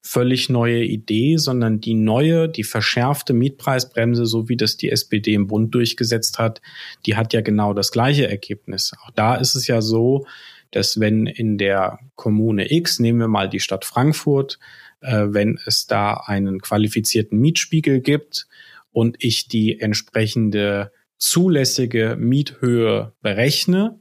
völlig 0.00 0.48
neue 0.48 0.84
Idee, 0.84 1.36
sondern 1.36 1.80
die 1.80 1.94
neue, 1.94 2.48
die 2.48 2.62
verschärfte 2.62 3.32
Mietpreisbremse, 3.32 4.24
so 4.24 4.48
wie 4.48 4.56
das 4.56 4.76
die 4.76 4.90
SPD 4.90 5.34
im 5.34 5.48
Bund 5.48 5.74
durchgesetzt 5.74 6.38
hat, 6.38 6.60
die 7.06 7.16
hat 7.16 7.32
ja 7.32 7.40
genau 7.40 7.74
das 7.74 7.90
gleiche 7.90 8.28
Ergebnis. 8.28 8.92
Auch 9.04 9.10
da 9.10 9.34
ist 9.34 9.56
es 9.56 9.66
ja 9.66 9.80
so, 9.80 10.26
dass 10.70 11.00
wenn 11.00 11.26
in 11.26 11.58
der 11.58 11.98
Kommune 12.14 12.70
X, 12.70 13.00
nehmen 13.00 13.18
wir 13.18 13.28
mal 13.28 13.48
die 13.48 13.60
Stadt 13.60 13.84
Frankfurt, 13.84 14.60
äh, 15.00 15.26
wenn 15.28 15.58
es 15.66 15.86
da 15.86 16.14
einen 16.14 16.60
qualifizierten 16.60 17.38
Mietspiegel 17.38 18.00
gibt 18.00 18.46
und 18.92 19.16
ich 19.20 19.48
die 19.48 19.80
entsprechende 19.80 20.92
zulässige 21.18 22.16
Miethöhe 22.18 23.12
berechne, 23.22 23.98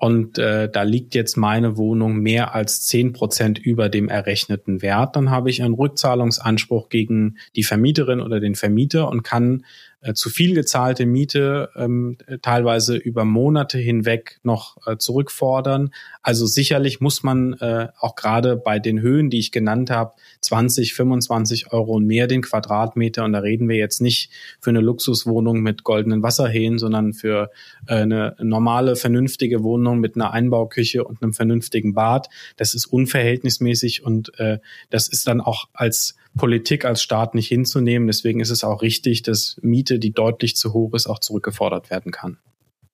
und 0.00 0.38
äh, 0.38 0.70
da 0.70 0.82
liegt 0.82 1.14
jetzt 1.14 1.36
meine 1.36 1.76
Wohnung 1.76 2.20
mehr 2.20 2.54
als 2.54 2.86
zehn 2.86 3.12
Prozent 3.12 3.58
über 3.58 3.90
dem 3.90 4.08
errechneten 4.08 4.80
Wert, 4.80 5.14
dann 5.14 5.30
habe 5.30 5.50
ich 5.50 5.62
einen 5.62 5.74
Rückzahlungsanspruch 5.74 6.88
gegen 6.88 7.36
die 7.54 7.64
Vermieterin 7.64 8.22
oder 8.22 8.40
den 8.40 8.54
Vermieter 8.54 9.10
und 9.10 9.24
kann 9.24 9.66
äh, 10.02 10.14
zu 10.14 10.30
viel 10.30 10.54
gezahlte 10.54 11.06
Miete 11.06 11.70
ähm, 11.76 12.16
teilweise 12.42 12.96
über 12.96 13.24
Monate 13.24 13.78
hinweg 13.78 14.40
noch 14.42 14.76
äh, 14.86 14.96
zurückfordern. 14.96 15.90
Also 16.22 16.46
sicherlich 16.46 17.00
muss 17.00 17.22
man 17.22 17.52
äh, 17.54 17.88
auch 17.98 18.14
gerade 18.14 18.56
bei 18.56 18.78
den 18.78 19.00
Höhen, 19.00 19.30
die 19.30 19.38
ich 19.38 19.52
genannt 19.52 19.90
habe, 19.90 20.14
20, 20.40 20.94
25 20.94 21.72
Euro 21.72 21.96
und 21.96 22.06
mehr 22.06 22.26
den 22.26 22.42
Quadratmeter. 22.42 23.24
Und 23.24 23.32
da 23.32 23.40
reden 23.40 23.68
wir 23.68 23.76
jetzt 23.76 24.00
nicht 24.00 24.30
für 24.60 24.70
eine 24.70 24.80
Luxuswohnung 24.80 25.60
mit 25.60 25.84
goldenen 25.84 26.22
Wasserhähnen, 26.22 26.78
sondern 26.78 27.12
für 27.12 27.50
äh, 27.86 27.96
eine 27.96 28.36
normale, 28.40 28.96
vernünftige 28.96 29.62
Wohnung 29.62 30.00
mit 30.00 30.16
einer 30.16 30.32
Einbauküche 30.32 31.04
und 31.04 31.22
einem 31.22 31.32
vernünftigen 31.34 31.92
Bad. 31.92 32.28
Das 32.56 32.74
ist 32.74 32.86
unverhältnismäßig 32.86 34.02
und 34.02 34.38
äh, 34.38 34.58
das 34.88 35.08
ist 35.08 35.26
dann 35.26 35.40
auch 35.40 35.68
als 35.72 36.16
Politik 36.36 36.84
als 36.84 37.02
Staat 37.02 37.34
nicht 37.34 37.48
hinzunehmen. 37.48 38.06
Deswegen 38.06 38.40
ist 38.40 38.50
es 38.50 38.64
auch 38.64 38.82
richtig, 38.82 39.22
dass 39.22 39.58
Miete, 39.62 39.98
die 39.98 40.12
deutlich 40.12 40.56
zu 40.56 40.72
hoch 40.72 40.94
ist, 40.94 41.06
auch 41.06 41.18
zurückgefordert 41.18 41.90
werden 41.90 42.12
kann. 42.12 42.38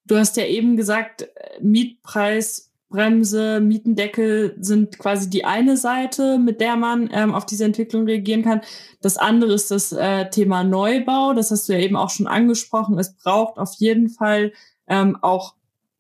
Du 0.07 0.17
hast 0.17 0.37
ja 0.37 0.45
eben 0.45 0.77
gesagt, 0.77 1.29
Mietpreisbremse, 1.61 3.61
Mietendeckel 3.61 4.57
sind 4.61 4.99
quasi 4.99 5.29
die 5.29 5.45
eine 5.45 5.77
Seite, 5.77 6.39
mit 6.39 6.61
der 6.61 6.77
man 6.77 7.11
ähm, 7.13 7.35
auf 7.35 7.45
diese 7.45 7.65
Entwicklung 7.65 8.05
reagieren 8.05 8.43
kann. 8.43 8.61
Das 9.01 9.19
andere 9.19 9.53
ist 9.53 9.71
das 9.71 9.93
äh, 9.93 10.31
Thema 10.31 10.65
Neubau. 10.65 11.35
Das 11.35 11.51
hast 11.51 11.69
du 11.69 11.73
ja 11.73 11.81
eben 11.81 11.97
auch 11.97 12.11
schon 12.11 12.29
angesprochen. 12.29 12.99
Es 12.99 13.17
braucht 13.17 13.59
auf 13.59 13.75
jeden 13.79 14.09
Fall 14.09 14.53
ähm, 14.87 15.19
auch 15.21 15.57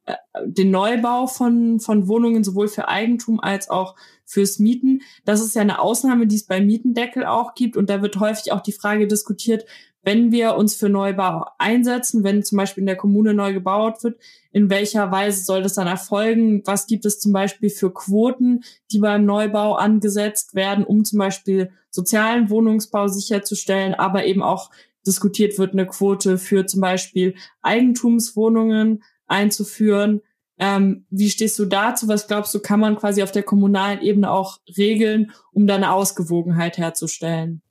äh, 0.06 0.14
den 0.44 0.70
Neubau 0.70 1.26
von, 1.26 1.80
von 1.80 2.06
Wohnungen 2.06 2.44
sowohl 2.44 2.68
für 2.68 2.88
Eigentum 2.88 3.40
als 3.40 3.68
auch 3.68 3.96
fürs 4.26 4.59
Mieten. 4.59 5.00
Das 5.25 5.40
ist 5.40 5.54
ja 5.54 5.62
eine 5.62 5.80
Ausnahme, 5.80 6.26
die 6.26 6.37
es 6.37 6.47
beim 6.47 6.66
Mietendeckel 6.66 7.25
auch 7.25 7.54
gibt. 7.54 7.76
Und 7.76 7.88
da 7.88 8.02
wird 8.02 8.21
häufig 8.21 8.52
auch 8.52 8.61
die 8.61 8.73
Frage 8.73 9.06
diskutiert, 9.06 9.64
wenn 10.02 10.30
wir 10.30 10.54
uns 10.54 10.76
für 10.76 10.88
Neubau 10.88 11.47
einsetzen, 11.59 12.23
wenn 12.23 12.45
zum 12.45 12.59
Beispiel 12.59 12.83
in 12.83 12.87
der 12.87 12.97
Kommune 12.97 13.35
neu 13.35 13.52
gebaut 13.52 14.04
wird, 14.04 14.21
in 14.52 14.71
welcher 14.71 15.11
Weise 15.11 15.42
soll 15.42 15.64
das 15.64 15.75
dann 15.75 15.88
erfolgen? 15.88 16.62
Was 16.64 16.87
gibt 16.87 17.04
es 17.06 17.18
zum 17.18 17.33
Beispiel 17.33 17.71
für 17.71 17.92
Quoten, 17.92 18.62
die 18.92 19.00
beim 19.00 19.25
Neubau 19.25 19.75
angesetzt 19.75 20.54
werden, 20.54 20.85
um 20.85 21.04
zum 21.04 21.18
Beispiel 21.18 21.73
sozialen 21.90 22.50
Wohnungsbau 22.50 23.09
sicherzustellen, 23.09 23.95
aber 23.95 24.26
eben 24.26 24.42
auch 24.42 24.71
diskutiert 25.04 25.59
wird 25.59 25.73
eine 25.73 25.87
Quote 25.87 26.38
für 26.38 26.66
zum 26.66 26.80
Beispiel 26.80 27.35
Eigentumswohnungen 27.62 29.02
einzuführen. 29.26 30.21
Ähm, 30.58 31.06
wie 31.10 31.30
stehst 31.30 31.58
du 31.58 31.66
dazu? 31.66 32.08
Was 32.08 32.26
glaubst 32.26 32.54
du, 32.54 32.60
kann 32.60 32.80
man 32.80 32.96
quasi 32.96 33.22
auf 33.22 33.32
der 33.32 33.42
kommunalen 33.42 34.00
Ebene 34.00 34.30
auch 34.30 34.58
regeln, 34.76 35.32
um 35.52 35.66
da 35.66 35.75
eine 35.75 35.92
Ausgewogenheit 35.92 36.78
herzustellen? 36.78 37.62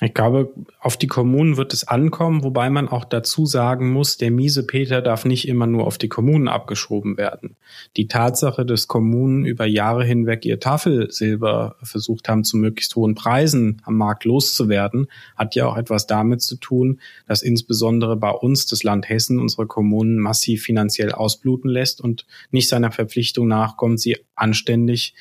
Ich 0.00 0.14
glaube, 0.14 0.54
auf 0.78 0.96
die 0.96 1.06
Kommunen 1.06 1.58
wird 1.58 1.74
es 1.74 1.86
ankommen, 1.86 2.42
wobei 2.42 2.70
man 2.70 2.88
auch 2.88 3.04
dazu 3.04 3.44
sagen 3.44 3.92
muss, 3.92 4.16
der 4.16 4.30
miese 4.30 4.66
Peter 4.66 5.02
darf 5.02 5.26
nicht 5.26 5.46
immer 5.46 5.66
nur 5.66 5.86
auf 5.86 5.98
die 5.98 6.08
Kommunen 6.08 6.48
abgeschoben 6.48 7.18
werden. 7.18 7.56
Die 7.96 8.08
Tatsache, 8.08 8.64
dass 8.64 8.88
Kommunen 8.88 9.44
über 9.44 9.66
Jahre 9.66 10.04
hinweg 10.04 10.46
ihr 10.46 10.58
Tafelsilber 10.58 11.76
versucht 11.82 12.28
haben, 12.28 12.44
zu 12.44 12.56
möglichst 12.56 12.96
hohen 12.96 13.14
Preisen 13.14 13.82
am 13.84 13.96
Markt 13.96 14.24
loszuwerden, 14.24 15.08
hat 15.36 15.54
ja 15.54 15.66
auch 15.66 15.76
etwas 15.76 16.06
damit 16.06 16.40
zu 16.40 16.56
tun, 16.56 17.00
dass 17.26 17.42
insbesondere 17.42 18.16
bei 18.16 18.30
uns 18.30 18.66
das 18.66 18.82
Land 18.82 19.08
Hessen 19.08 19.38
unsere 19.38 19.66
Kommunen 19.66 20.18
massiv 20.18 20.62
finanziell 20.62 21.12
ausbluten 21.12 21.70
lässt 21.70 22.00
und 22.00 22.26
nicht 22.50 22.68
seiner 22.68 22.92
Verpflichtung 22.92 23.48
nachkommt, 23.48 24.00
sie 24.00 24.16
anständig 24.34 25.14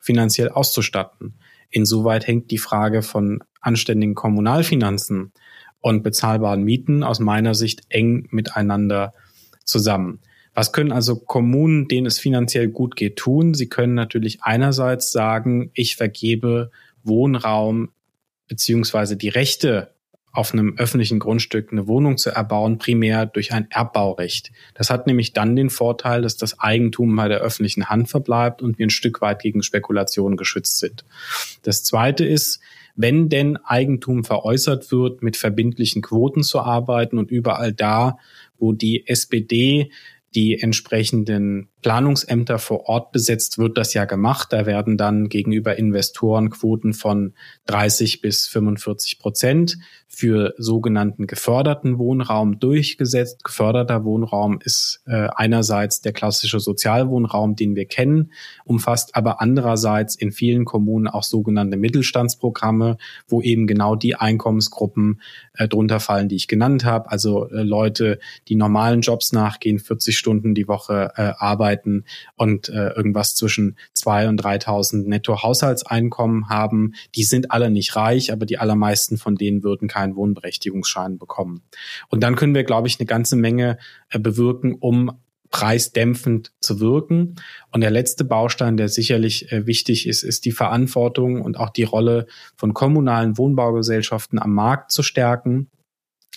finanziell 0.00 0.48
auszustatten. 0.48 1.34
Insoweit 1.70 2.26
hängt 2.26 2.50
die 2.50 2.58
Frage 2.58 3.02
von 3.02 3.42
anständigen 3.64 4.14
Kommunalfinanzen 4.14 5.32
und 5.80 6.02
bezahlbaren 6.02 6.62
Mieten 6.62 7.02
aus 7.02 7.20
meiner 7.20 7.54
Sicht 7.54 7.82
eng 7.88 8.28
miteinander 8.30 9.14
zusammen. 9.64 10.20
Was 10.54 10.72
können 10.72 10.92
also 10.92 11.16
Kommunen, 11.16 11.88
denen 11.88 12.06
es 12.06 12.18
finanziell 12.18 12.68
gut 12.68 12.94
geht, 12.96 13.16
tun? 13.16 13.54
Sie 13.54 13.68
können 13.68 13.94
natürlich 13.94 14.42
einerseits 14.42 15.10
sagen, 15.10 15.70
ich 15.74 15.96
vergebe 15.96 16.70
Wohnraum 17.02 17.90
beziehungsweise 18.46 19.16
die 19.16 19.28
Rechte 19.30 19.94
auf 20.34 20.52
einem 20.52 20.74
öffentlichen 20.78 21.20
Grundstück 21.20 21.70
eine 21.70 21.86
Wohnung 21.86 22.18
zu 22.18 22.30
erbauen, 22.30 22.78
primär 22.78 23.24
durch 23.24 23.52
ein 23.52 23.70
Erbbaurecht. 23.70 24.50
Das 24.74 24.90
hat 24.90 25.06
nämlich 25.06 25.32
dann 25.32 25.54
den 25.54 25.70
Vorteil, 25.70 26.22
dass 26.22 26.36
das 26.36 26.58
Eigentum 26.58 27.14
bei 27.14 27.28
der 27.28 27.38
öffentlichen 27.38 27.88
Hand 27.88 28.08
verbleibt 28.08 28.60
und 28.60 28.78
wir 28.78 28.86
ein 28.86 28.90
Stück 28.90 29.20
weit 29.20 29.42
gegen 29.42 29.62
Spekulationen 29.62 30.36
geschützt 30.36 30.78
sind. 30.78 31.04
Das 31.62 31.84
Zweite 31.84 32.24
ist, 32.24 32.60
wenn 32.96 33.28
denn 33.28 33.56
Eigentum 33.56 34.24
veräußert 34.24 34.90
wird, 34.92 35.22
mit 35.22 35.36
verbindlichen 35.36 36.02
Quoten 36.02 36.42
zu 36.42 36.60
arbeiten 36.60 37.18
und 37.18 37.30
überall 37.30 37.72
da, 37.72 38.18
wo 38.58 38.72
die 38.72 39.06
SPD 39.06 39.90
die 40.34 40.60
entsprechenden 40.60 41.68
Planungsämter 41.84 42.58
vor 42.58 42.88
Ort 42.88 43.12
besetzt, 43.12 43.58
wird 43.58 43.76
das 43.76 43.92
ja 43.92 44.06
gemacht. 44.06 44.54
Da 44.54 44.64
werden 44.64 44.96
dann 44.96 45.28
gegenüber 45.28 45.76
Investoren 45.76 46.48
Quoten 46.48 46.94
von 46.94 47.34
30 47.66 48.22
bis 48.22 48.48
45 48.48 49.18
Prozent 49.18 49.76
für 50.08 50.54
sogenannten 50.56 51.26
geförderten 51.26 51.98
Wohnraum 51.98 52.58
durchgesetzt. 52.58 53.44
Geförderter 53.44 54.04
Wohnraum 54.04 54.60
ist 54.64 55.02
äh, 55.06 55.28
einerseits 55.34 56.00
der 56.00 56.14
klassische 56.14 56.58
Sozialwohnraum, 56.58 57.54
den 57.54 57.76
wir 57.76 57.84
kennen, 57.84 58.32
umfasst 58.64 59.14
aber 59.14 59.42
andererseits 59.42 60.14
in 60.14 60.32
vielen 60.32 60.64
Kommunen 60.64 61.06
auch 61.06 61.24
sogenannte 61.24 61.76
Mittelstandsprogramme, 61.76 62.96
wo 63.28 63.42
eben 63.42 63.66
genau 63.66 63.94
die 63.94 64.14
Einkommensgruppen 64.14 65.20
äh, 65.52 65.68
drunter 65.68 66.00
fallen, 66.00 66.30
die 66.30 66.36
ich 66.36 66.48
genannt 66.48 66.86
habe. 66.86 67.10
Also 67.10 67.50
äh, 67.50 67.62
Leute, 67.62 68.20
die 68.48 68.56
normalen 68.56 69.02
Jobs 69.02 69.32
nachgehen, 69.32 69.78
40 69.78 70.16
Stunden 70.16 70.54
die 70.54 70.66
Woche 70.66 71.12
äh, 71.16 71.32
arbeiten 71.36 71.73
und 72.36 72.68
äh, 72.68 72.90
irgendwas 72.90 73.34
zwischen 73.34 73.76
zwei 73.92 74.28
und 74.28 74.40
3.000 74.40 75.08
Netto-Haushaltseinkommen 75.08 76.48
haben. 76.48 76.94
Die 77.14 77.24
sind 77.24 77.50
alle 77.50 77.70
nicht 77.70 77.96
reich, 77.96 78.32
aber 78.32 78.46
die 78.46 78.58
allermeisten 78.58 79.18
von 79.18 79.34
denen 79.34 79.62
würden 79.62 79.88
kein 79.88 80.04
keinen 80.04 80.16
Wohnberechtigungsschein 80.16 81.18
bekommen. 81.18 81.62
Und 82.08 82.22
dann 82.22 82.36
können 82.36 82.54
wir, 82.54 82.64
glaube 82.64 82.88
ich, 82.88 83.00
eine 83.00 83.06
ganze 83.06 83.36
Menge 83.36 83.78
äh, 84.10 84.18
bewirken, 84.18 84.74
um 84.78 85.12
preisdämpfend 85.50 86.52
zu 86.60 86.80
wirken. 86.80 87.36
Und 87.70 87.80
der 87.80 87.90
letzte 87.90 88.24
Baustein, 88.24 88.76
der 88.76 88.88
sicherlich 88.88 89.52
äh, 89.52 89.66
wichtig 89.66 90.08
ist, 90.08 90.24
ist 90.24 90.44
die 90.44 90.52
Verantwortung 90.52 91.40
und 91.42 91.56
auch 91.56 91.70
die 91.70 91.84
Rolle 91.84 92.26
von 92.56 92.74
kommunalen 92.74 93.38
Wohnbaugesellschaften 93.38 94.38
am 94.38 94.52
Markt 94.52 94.90
zu 94.90 95.02
stärken. 95.02 95.70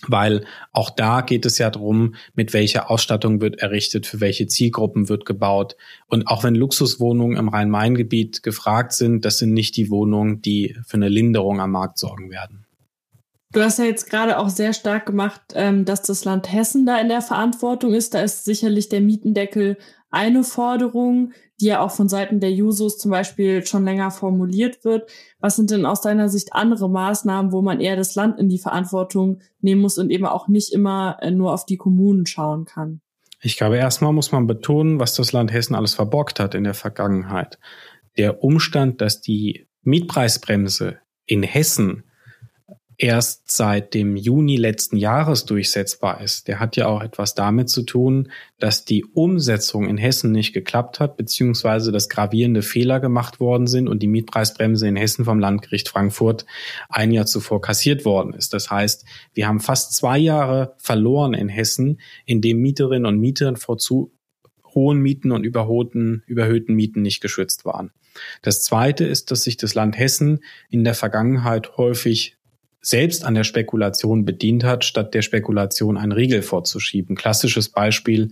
Weil 0.06 0.46
auch 0.72 0.92
da 0.92 1.22
geht 1.22 1.46
es 1.46 1.58
ja 1.58 1.72
darum, 1.72 2.14
mit 2.36 2.54
welcher 2.54 2.92
Ausstattung 2.92 3.42
wird 3.42 3.60
errichtet, 3.60 4.06
für 4.06 4.20
welche 4.20 4.46
Zielgruppen 4.46 5.10
wird 5.10 5.26
gebaut. 5.26 5.76
Und 6.06 6.28
auch 6.28 6.44
wenn 6.44 6.54
Luxuswohnungen 6.54 7.36
im 7.36 7.50
Rhein-Main-Gebiet 7.50 8.44
gefragt 8.44 8.94
sind, 8.94 9.26
das 9.26 9.40
sind 9.40 9.54
nicht 9.54 9.76
die 9.76 9.90
Wohnungen, 9.90 10.42
die 10.42 10.76
für 10.86 10.98
eine 10.98 11.10
Linderung 11.10 11.60
am 11.60 11.72
Markt 11.72 11.98
sorgen 11.98 12.30
werden. 12.30 12.67
Du 13.58 13.64
hast 13.64 13.80
ja 13.80 13.86
jetzt 13.86 14.08
gerade 14.08 14.38
auch 14.38 14.50
sehr 14.50 14.72
stark 14.72 15.08
gemacht, 15.08 15.42
ähm, 15.56 15.84
dass 15.84 16.04
das 16.04 16.26
Land 16.26 16.54
Hessen 16.54 16.86
da 16.86 17.02
in 17.02 17.10
der 17.10 17.24
Verantwortung 17.24 17.96
ist. 17.96 18.14
Da 18.14 18.22
ist 18.22 18.46
sicherlich 18.46 18.88
der 18.88 19.02
Mietendeckel 19.02 19.80
eine 20.12 20.44
Forderung, 20.44 21.32
die 21.60 21.66
ja 21.66 21.80
auch 21.82 21.90
von 21.90 22.08
Seiten 22.08 22.40
der 22.40 22.52
Jusos 22.52 23.00
zum 23.00 23.10
Beispiel 23.10 23.66
schon 23.66 23.84
länger 23.84 24.12
formuliert 24.12 24.86
wird. 24.86 25.10
Was 25.40 25.56
sind 25.56 25.72
denn 25.72 25.88
aus 25.88 26.02
deiner 26.02 26.30
Sicht 26.30 26.54
andere 26.54 26.88
Maßnahmen, 26.88 27.52
wo 27.52 27.64
man 27.64 27.80
eher 27.80 27.96
das 27.96 28.14
Land 28.14 28.38
in 28.38 28.48
die 28.48 28.60
Verantwortung 28.60 29.42
nehmen 29.60 29.82
muss 29.82 29.98
und 29.98 30.12
eben 30.12 30.28
auch 30.28 30.48
nicht 30.48 30.72
immer 30.72 31.18
äh, 31.24 31.32
nur 31.32 31.52
auf 31.52 31.66
die 31.66 31.78
Kommunen 31.78 32.28
schauen 32.28 32.66
kann? 32.66 33.02
Ich 33.42 33.58
glaube, 33.58 33.78
erstmal 33.78 34.14
muss 34.14 34.32
man 34.32 34.46
betonen, 34.46 35.00
was 35.00 35.16
das 35.16 35.32
Land 35.32 35.52
Hessen 35.52 35.74
alles 35.74 35.96
verbockt 35.96 36.40
hat 36.40 36.54
in 36.54 36.64
der 36.64 36.76
Vergangenheit. 36.76 37.58
Der 38.18 38.44
Umstand, 38.44 39.02
dass 39.02 39.20
die 39.20 39.66
Mietpreisbremse 39.82 41.00
in 41.26 41.42
Hessen 41.42 42.04
erst 43.00 43.52
seit 43.52 43.94
dem 43.94 44.16
Juni 44.16 44.58
letzten 44.58 44.98
Jahres 44.98 45.46
durchsetzbar 45.46 46.22
ist, 46.22 46.48
der 46.48 46.60
hat 46.60 46.76
ja 46.78 46.88
auch 46.88 47.02
etwas 47.02 47.36
damit 47.36 47.70
zu 47.70 47.84
tun, 47.84 48.32
dass 48.60 48.86
die 48.86 49.06
Umsetzung 49.06 49.88
in 49.88 49.98
Hessen 49.98 50.32
nicht 50.32 50.54
geklappt 50.54 51.00
hat, 51.00 51.16
beziehungsweise 51.16 51.92
dass 51.92 52.10
gravierende 52.10 52.64
Fehler 52.64 53.00
gemacht 53.00 53.40
worden 53.40 53.68
sind 53.68 53.88
und 53.88 54.02
die 54.02 54.08
Mietpreisbremse 54.08 54.88
in 54.88 54.96
Hessen 54.96 55.26
vom 55.26 55.40
Landgericht 55.40 55.90
Frankfurt 55.90 56.46
ein 56.90 57.12
Jahr 57.12 57.28
zuvor 57.28 57.62
kassiert 57.62 58.04
worden 58.04 58.34
ist. 58.34 58.54
Das 58.54 58.72
heißt, 58.72 59.06
wir 59.34 59.48
haben 59.48 59.60
fast 59.60 59.96
zwei 59.96 60.18
Jahre 60.18 60.74
verloren 60.78 61.36
in 61.36 61.50
Hessen, 61.50 62.00
in 62.26 62.42
dem 62.42 62.60
Mieterinnen 62.62 63.06
und 63.06 63.20
Mieter 63.20 63.56
vor 63.58 63.78
zu 63.78 64.12
hohen 64.74 65.00
Mieten 65.00 65.32
und 65.32 65.44
überhöhten, 65.44 66.24
überhöhten 66.26 66.74
Mieten 66.76 67.04
nicht 67.04 67.22
geschützt 67.22 67.64
waren. 67.64 67.92
Das 68.42 68.64
Zweite 68.64 69.06
ist, 69.06 69.30
dass 69.30 69.44
sich 69.44 69.58
das 69.58 69.76
Land 69.76 69.98
Hessen 69.98 70.40
in 70.70 70.84
der 70.84 70.96
Vergangenheit 70.96 71.78
häufig 71.78 72.37
selbst 72.82 73.26
an 73.26 73.34
der 73.34 73.44
Spekulation 73.44 74.26
bedient 74.26 74.64
hat, 74.64 74.86
statt 74.86 75.14
der 75.14 75.22
Spekulation 75.22 75.98
einen 75.98 76.12
Riegel 76.12 76.42
vorzuschieben. 76.42 77.16
Klassisches 77.16 77.70
Beispiel 77.70 78.32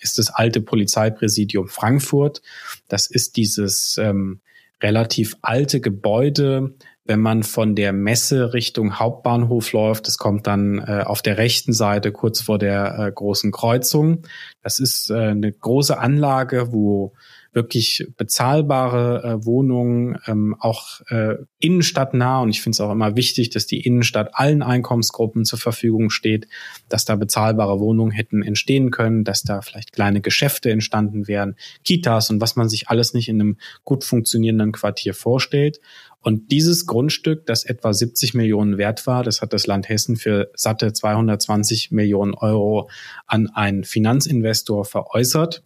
ist 0.00 0.18
das 0.18 0.30
alte 0.30 0.60
Polizeipräsidium 0.60 1.68
Frankfurt. 1.68 2.42
Das 2.88 3.06
ist 3.06 3.36
dieses 3.36 3.98
ähm, 3.98 4.40
relativ 4.82 5.36
alte 5.42 5.80
Gebäude, 5.80 6.74
wenn 7.04 7.20
man 7.20 7.42
von 7.42 7.74
der 7.74 7.92
Messe 7.92 8.52
Richtung 8.52 8.98
Hauptbahnhof 8.98 9.72
läuft. 9.72 10.06
Das 10.06 10.18
kommt 10.18 10.46
dann 10.46 10.78
äh, 10.78 11.02
auf 11.04 11.22
der 11.22 11.38
rechten 11.38 11.72
Seite 11.72 12.12
kurz 12.12 12.40
vor 12.40 12.58
der 12.58 12.98
äh, 12.98 13.12
großen 13.12 13.52
Kreuzung. 13.52 14.22
Das 14.62 14.78
ist 14.78 15.10
äh, 15.10 15.14
eine 15.14 15.52
große 15.52 15.98
Anlage, 15.98 16.72
wo 16.72 17.14
wirklich 17.56 18.06
bezahlbare 18.18 19.24
äh, 19.24 19.44
Wohnungen, 19.44 20.18
ähm, 20.26 20.54
auch 20.60 21.00
äh, 21.08 21.36
innenstadtnah. 21.58 22.42
Und 22.42 22.50
ich 22.50 22.60
finde 22.60 22.76
es 22.76 22.80
auch 22.80 22.92
immer 22.92 23.16
wichtig, 23.16 23.50
dass 23.50 23.66
die 23.66 23.80
Innenstadt 23.80 24.30
allen 24.34 24.62
Einkommensgruppen 24.62 25.46
zur 25.46 25.58
Verfügung 25.58 26.10
steht, 26.10 26.46
dass 26.90 27.06
da 27.06 27.16
bezahlbare 27.16 27.80
Wohnungen 27.80 28.12
hätten 28.12 28.42
entstehen 28.42 28.90
können, 28.90 29.24
dass 29.24 29.42
da 29.42 29.62
vielleicht 29.62 29.92
kleine 29.92 30.20
Geschäfte 30.20 30.70
entstanden 30.70 31.26
wären, 31.26 31.56
Kitas 31.82 32.30
und 32.30 32.40
was 32.40 32.54
man 32.54 32.68
sich 32.68 32.88
alles 32.88 33.14
nicht 33.14 33.28
in 33.28 33.40
einem 33.40 33.56
gut 33.84 34.04
funktionierenden 34.04 34.72
Quartier 34.72 35.14
vorstellt. 35.14 35.80
Und 36.20 36.50
dieses 36.50 36.86
Grundstück, 36.86 37.46
das 37.46 37.64
etwa 37.64 37.94
70 37.94 38.34
Millionen 38.34 38.76
wert 38.76 39.06
war, 39.06 39.22
das 39.22 39.40
hat 39.40 39.54
das 39.54 39.66
Land 39.66 39.88
Hessen 39.88 40.16
für 40.16 40.50
satte 40.54 40.92
220 40.92 41.90
Millionen 41.90 42.34
Euro 42.34 42.90
an 43.26 43.48
einen 43.48 43.84
Finanzinvestor 43.84 44.84
veräußert 44.84 45.62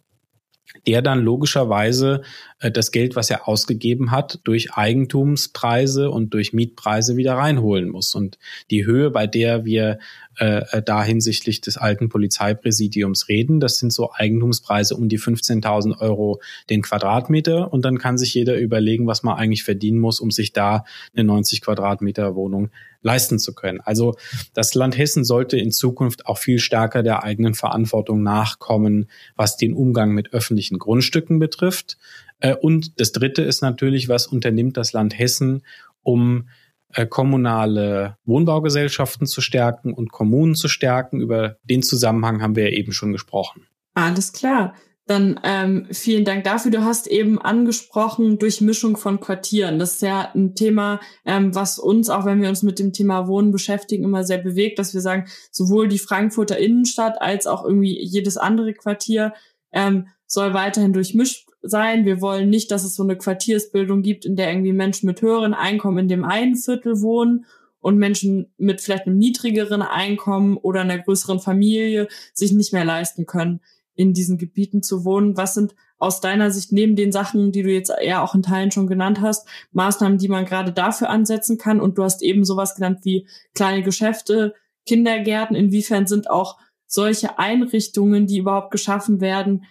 der 0.87 1.01
dann 1.01 1.19
logischerweise 1.19 2.21
das 2.69 2.91
Geld, 2.91 3.15
was 3.15 3.31
er 3.31 3.47
ausgegeben 3.47 4.11
hat, 4.11 4.39
durch 4.43 4.73
Eigentumspreise 4.73 6.11
und 6.11 6.33
durch 6.33 6.53
Mietpreise 6.53 7.17
wieder 7.17 7.33
reinholen 7.33 7.89
muss. 7.89 8.13
Und 8.13 8.37
die 8.69 8.85
Höhe, 8.85 9.09
bei 9.09 9.25
der 9.25 9.65
wir 9.65 9.97
äh, 10.37 10.61
äh 10.71 10.83
da 10.83 11.03
hinsichtlich 11.03 11.61
des 11.61 11.77
alten 11.77 12.09
Polizeipräsidiums 12.09 13.29
reden, 13.29 13.59
das 13.59 13.77
sind 13.77 13.91
so 13.91 14.11
Eigentumspreise 14.13 14.95
um 14.95 15.09
die 15.09 15.19
15.000 15.19 15.99
Euro 15.99 16.39
den 16.69 16.83
Quadratmeter. 16.83 17.73
Und 17.73 17.83
dann 17.83 17.97
kann 17.97 18.19
sich 18.19 18.33
jeder 18.35 18.57
überlegen, 18.57 19.07
was 19.07 19.23
man 19.23 19.37
eigentlich 19.37 19.63
verdienen 19.63 19.99
muss, 19.99 20.19
um 20.19 20.29
sich 20.29 20.53
da 20.53 20.85
eine 21.15 21.23
90 21.23 21.61
Quadratmeter 21.61 22.35
Wohnung 22.35 22.69
leisten 23.01 23.39
zu 23.39 23.53
können. 23.53 23.81
Also 23.81 24.15
das 24.53 24.75
Land 24.75 24.97
Hessen 24.97 25.23
sollte 25.23 25.57
in 25.57 25.71
Zukunft 25.71 26.25
auch 26.27 26.37
viel 26.37 26.59
stärker 26.59 27.03
der 27.03 27.23
eigenen 27.23 27.53
Verantwortung 27.53 28.21
nachkommen, 28.23 29.07
was 29.35 29.57
den 29.57 29.73
Umgang 29.73 30.11
mit 30.11 30.33
öffentlichen 30.33 30.77
Grundstücken 30.77 31.39
betrifft. 31.39 31.97
Äh, 32.41 32.55
und 32.55 32.99
das 32.99 33.13
Dritte 33.13 33.43
ist 33.43 33.61
natürlich, 33.61 34.09
was 34.09 34.27
unternimmt 34.27 34.75
das 34.75 34.91
Land 34.91 35.17
Hessen, 35.17 35.63
um 36.03 36.49
äh, 36.93 37.05
kommunale 37.05 38.17
Wohnbaugesellschaften 38.25 39.25
zu 39.25 39.39
stärken 39.39 39.93
und 39.93 40.11
Kommunen 40.11 40.55
zu 40.55 40.67
stärken. 40.67 41.21
Über 41.21 41.57
den 41.63 41.83
Zusammenhang 41.83 42.41
haben 42.41 42.55
wir 42.55 42.69
ja 42.69 42.77
eben 42.77 42.91
schon 42.91 43.13
gesprochen. 43.13 43.65
Alles 43.93 44.33
klar. 44.33 44.73
Dann 45.07 45.39
ähm, 45.43 45.87
vielen 45.91 46.25
Dank 46.25 46.43
dafür. 46.43 46.71
Du 46.71 46.83
hast 46.83 47.07
eben 47.07 47.41
angesprochen 47.41 48.39
Durchmischung 48.39 48.97
von 48.97 49.19
Quartieren. 49.19 49.79
Das 49.79 49.93
ist 49.93 50.01
ja 50.03 50.31
ein 50.33 50.55
Thema, 50.55 50.99
ähm, 51.25 51.53
was 51.55 51.79
uns, 51.79 52.09
auch 52.09 52.25
wenn 52.25 52.41
wir 52.41 52.49
uns 52.49 52.63
mit 52.63 52.79
dem 52.79 52.93
Thema 52.93 53.27
Wohnen 53.27 53.51
beschäftigen, 53.51 54.03
immer 54.03 54.23
sehr 54.23 54.37
bewegt, 54.37 54.79
dass 54.79 54.93
wir 54.93 55.01
sagen, 55.01 55.25
sowohl 55.51 55.87
die 55.87 55.99
Frankfurter 55.99 56.57
Innenstadt 56.57 57.21
als 57.21 57.47
auch 57.47 57.65
irgendwie 57.65 57.99
jedes 57.99 58.37
andere 58.37 58.73
Quartier 58.73 59.33
ähm, 59.73 60.07
soll 60.27 60.53
weiterhin 60.53 60.93
durchmischt 60.93 61.50
sein. 61.61 62.05
Wir 62.05 62.21
wollen 62.21 62.49
nicht, 62.49 62.71
dass 62.71 62.83
es 62.83 62.95
so 62.95 63.03
eine 63.03 63.17
Quartiersbildung 63.17 64.01
gibt, 64.01 64.25
in 64.25 64.35
der 64.35 64.49
irgendwie 64.49 64.73
Menschen 64.73 65.07
mit 65.07 65.21
höheren 65.21 65.53
Einkommen 65.53 65.99
in 65.99 66.07
dem 66.07 66.23
einen 66.23 66.55
Viertel 66.55 67.01
wohnen 67.01 67.45
und 67.79 67.97
Menschen 67.97 68.53
mit 68.57 68.81
vielleicht 68.81 69.07
einem 69.07 69.17
niedrigeren 69.17 69.81
Einkommen 69.81 70.57
oder 70.57 70.81
einer 70.81 70.99
größeren 70.99 71.39
Familie 71.39 72.07
sich 72.33 72.51
nicht 72.53 72.73
mehr 72.73 72.85
leisten 72.85 73.25
können 73.25 73.61
in 73.95 74.13
diesen 74.13 74.37
Gebieten 74.37 74.83
zu 74.83 75.03
wohnen. 75.03 75.37
Was 75.37 75.53
sind 75.53 75.75
aus 75.97 76.21
deiner 76.21 76.49
Sicht 76.49 76.71
neben 76.71 76.95
den 76.95 77.11
Sachen, 77.11 77.51
die 77.51 77.63
du 77.63 77.69
jetzt 77.69 77.91
eher 78.01 78.23
auch 78.23 78.33
in 78.33 78.41
Teilen 78.41 78.71
schon 78.71 78.87
genannt 78.87 79.21
hast, 79.21 79.47
Maßnahmen, 79.71 80.17
die 80.17 80.29
man 80.29 80.45
gerade 80.45 80.71
dafür 80.71 81.09
ansetzen 81.09 81.57
kann? 81.57 81.79
Und 81.79 81.97
du 81.97 82.03
hast 82.03 82.23
eben 82.23 82.45
sowas 82.45 82.75
genannt 82.75 82.99
wie 83.03 83.27
kleine 83.53 83.83
Geschäfte, 83.83 84.55
Kindergärten. 84.85 85.55
Inwiefern 85.55 86.07
sind 86.07 86.29
auch 86.29 86.57
solche 86.87 87.37
Einrichtungen, 87.37 88.27
die 88.27 88.39
überhaupt 88.39 88.71
geschaffen 88.71 89.21
werden, 89.21 89.65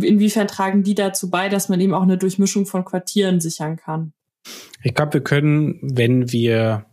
inwiefern 0.00 0.48
tragen 0.48 0.82
die 0.82 0.94
dazu 0.94 1.30
bei, 1.30 1.48
dass 1.48 1.68
man 1.68 1.80
eben 1.80 1.94
auch 1.94 2.02
eine 2.02 2.18
Durchmischung 2.18 2.66
von 2.66 2.84
Quartieren 2.84 3.40
sichern 3.40 3.76
kann? 3.76 4.12
Ich 4.82 4.94
glaube, 4.94 5.14
wir 5.14 5.20
können, 5.22 5.78
wenn 5.82 6.30
wir 6.32 6.86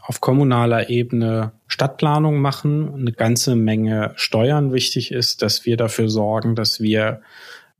auf 0.00 0.20
kommunaler 0.20 0.88
Ebene 0.88 1.52
Stadtplanung 1.66 2.40
machen, 2.40 2.94
eine 2.94 3.12
ganze 3.12 3.56
Menge 3.56 4.12
steuern. 4.16 4.72
Wichtig 4.72 5.12
ist, 5.12 5.42
dass 5.42 5.66
wir 5.66 5.76
dafür 5.76 6.08
sorgen, 6.08 6.54
dass 6.54 6.80
wir 6.80 7.22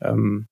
ähm, 0.00 0.46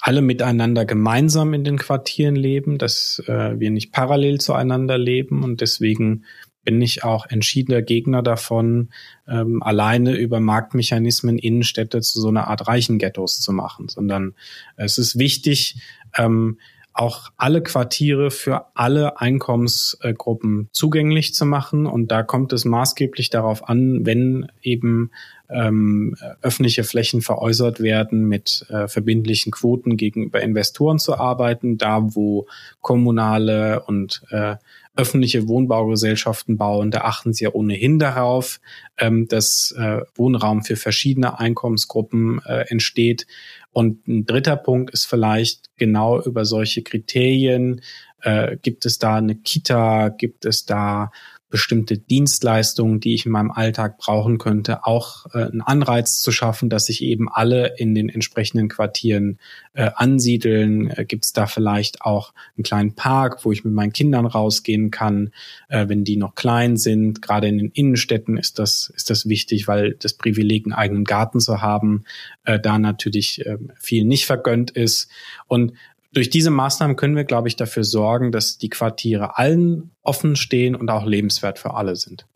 alle 0.00 0.20
miteinander 0.20 0.84
gemeinsam 0.84 1.54
in 1.54 1.64
den 1.64 1.78
Quartieren 1.78 2.36
leben, 2.36 2.78
dass 2.78 3.22
äh, 3.26 3.58
wir 3.58 3.70
nicht 3.70 3.92
parallel 3.92 4.40
zueinander 4.40 4.98
leben 4.98 5.42
und 5.42 5.60
deswegen 5.60 6.24
bin 6.64 6.80
ich 6.80 7.04
auch 7.04 7.26
entschiedener 7.26 7.82
Gegner 7.82 8.22
davon, 8.22 8.90
ähm, 9.28 9.62
alleine 9.62 10.16
über 10.16 10.40
Marktmechanismen 10.40 11.38
Innenstädte 11.38 12.00
zu 12.00 12.20
so 12.20 12.28
einer 12.28 12.48
Art 12.48 12.66
reichen 12.66 12.98
Ghettos 12.98 13.40
zu 13.40 13.52
machen, 13.52 13.88
sondern 13.88 14.34
es 14.76 14.98
ist 14.98 15.18
wichtig, 15.18 15.76
ähm, 16.16 16.58
auch 16.94 17.30
alle 17.36 17.60
Quartiere 17.60 18.30
für 18.30 18.66
alle 18.74 19.20
Einkommensgruppen 19.20 20.68
zugänglich 20.70 21.34
zu 21.34 21.44
machen. 21.44 21.86
Und 21.86 22.12
da 22.12 22.22
kommt 22.22 22.52
es 22.52 22.64
maßgeblich 22.64 23.30
darauf 23.30 23.68
an, 23.68 24.06
wenn 24.06 24.46
eben 24.62 25.10
ähm, 25.50 26.16
öffentliche 26.40 26.84
Flächen 26.84 27.20
veräußert 27.20 27.80
werden, 27.80 28.28
mit 28.28 28.64
äh, 28.70 28.86
verbindlichen 28.86 29.50
Quoten 29.50 29.96
gegenüber 29.96 30.40
Investoren 30.40 31.00
zu 31.00 31.16
arbeiten, 31.16 31.78
da 31.78 32.14
wo 32.14 32.46
kommunale 32.80 33.82
und 33.82 34.22
äh, 34.30 34.54
öffentliche 34.96 35.48
Wohnbaugesellschaften 35.48 36.56
bauen, 36.56 36.90
da 36.90 37.02
achten 37.02 37.32
sie 37.32 37.44
ja 37.44 37.50
ohnehin 37.52 37.98
darauf, 37.98 38.60
ähm, 38.98 39.26
dass 39.28 39.74
äh, 39.76 40.00
Wohnraum 40.14 40.62
für 40.62 40.76
verschiedene 40.76 41.38
Einkommensgruppen 41.38 42.40
äh, 42.46 42.66
entsteht. 42.68 43.26
Und 43.72 44.06
ein 44.06 44.24
dritter 44.24 44.56
Punkt 44.56 44.92
ist 44.92 45.06
vielleicht 45.06 45.70
genau 45.76 46.22
über 46.22 46.44
solche 46.44 46.82
Kriterien. 46.82 47.80
Äh, 48.22 48.56
gibt 48.62 48.86
es 48.86 48.98
da 48.98 49.16
eine 49.16 49.34
Kita? 49.34 50.10
Gibt 50.10 50.44
es 50.44 50.64
da 50.64 51.10
bestimmte 51.54 51.96
Dienstleistungen, 51.98 52.98
die 52.98 53.14
ich 53.14 53.26
in 53.26 53.30
meinem 53.30 53.52
Alltag 53.52 53.98
brauchen 53.98 54.38
könnte, 54.38 54.84
auch 54.84 55.26
äh, 55.32 55.44
einen 55.44 55.60
Anreiz 55.60 56.20
zu 56.20 56.32
schaffen, 56.32 56.68
dass 56.68 56.86
sich 56.86 57.00
eben 57.00 57.28
alle 57.30 57.76
in 57.76 57.94
den 57.94 58.08
entsprechenden 58.08 58.68
Quartieren 58.68 59.38
äh, 59.72 59.88
ansiedeln. 59.94 60.90
Äh, 60.90 61.04
Gibt 61.04 61.26
es 61.26 61.32
da 61.32 61.46
vielleicht 61.46 62.02
auch 62.02 62.34
einen 62.56 62.64
kleinen 62.64 62.96
Park, 62.96 63.44
wo 63.44 63.52
ich 63.52 63.62
mit 63.62 63.72
meinen 63.72 63.92
Kindern 63.92 64.26
rausgehen 64.26 64.90
kann, 64.90 65.30
äh, 65.68 65.86
wenn 65.86 66.02
die 66.02 66.16
noch 66.16 66.34
klein 66.34 66.76
sind. 66.76 67.22
Gerade 67.22 67.46
in 67.46 67.58
den 67.58 67.70
Innenstädten 67.70 68.36
ist 68.36 68.58
das, 68.58 68.92
ist 68.96 69.08
das 69.08 69.28
wichtig, 69.28 69.68
weil 69.68 69.94
das 69.94 70.14
Privileg, 70.14 70.66
einen 70.66 70.72
eigenen 70.72 71.04
Garten 71.04 71.38
zu 71.38 71.62
haben, 71.62 72.02
äh, 72.42 72.58
da 72.58 72.80
natürlich 72.80 73.46
äh, 73.46 73.58
viel 73.78 74.04
nicht 74.04 74.26
vergönnt 74.26 74.72
ist. 74.72 75.08
Und 75.46 75.74
durch 76.14 76.30
diese 76.30 76.50
Maßnahmen 76.50 76.96
können 76.96 77.16
wir, 77.16 77.24
glaube 77.24 77.48
ich, 77.48 77.56
dafür 77.56 77.84
sorgen, 77.84 78.32
dass 78.32 78.56
die 78.56 78.70
Quartiere 78.70 79.36
allen 79.36 79.90
offen 80.02 80.36
stehen 80.36 80.74
und 80.74 80.88
auch 80.90 81.04
lebenswert 81.04 81.58
für 81.58 81.74
alle 81.74 81.96
sind. 81.96 82.26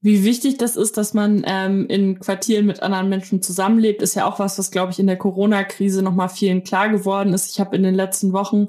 Wie 0.00 0.22
wichtig 0.22 0.58
das 0.58 0.76
ist, 0.76 0.98
dass 0.98 1.14
man 1.14 1.42
ähm, 1.46 1.86
in 1.86 2.20
Quartieren 2.20 2.66
mit 2.66 2.82
anderen 2.82 3.08
Menschen 3.08 3.40
zusammenlebt, 3.40 4.02
ist 4.02 4.14
ja 4.14 4.26
auch 4.26 4.38
was, 4.38 4.58
was, 4.58 4.70
glaube 4.70 4.92
ich, 4.92 4.98
in 4.98 5.06
der 5.06 5.16
Corona-Krise 5.16 6.02
nochmal 6.02 6.28
vielen 6.28 6.62
klar 6.62 6.90
geworden 6.90 7.32
ist. 7.32 7.50
Ich 7.50 7.58
habe 7.58 7.74
in 7.74 7.82
den 7.82 7.94
letzten 7.94 8.34
Wochen 8.34 8.66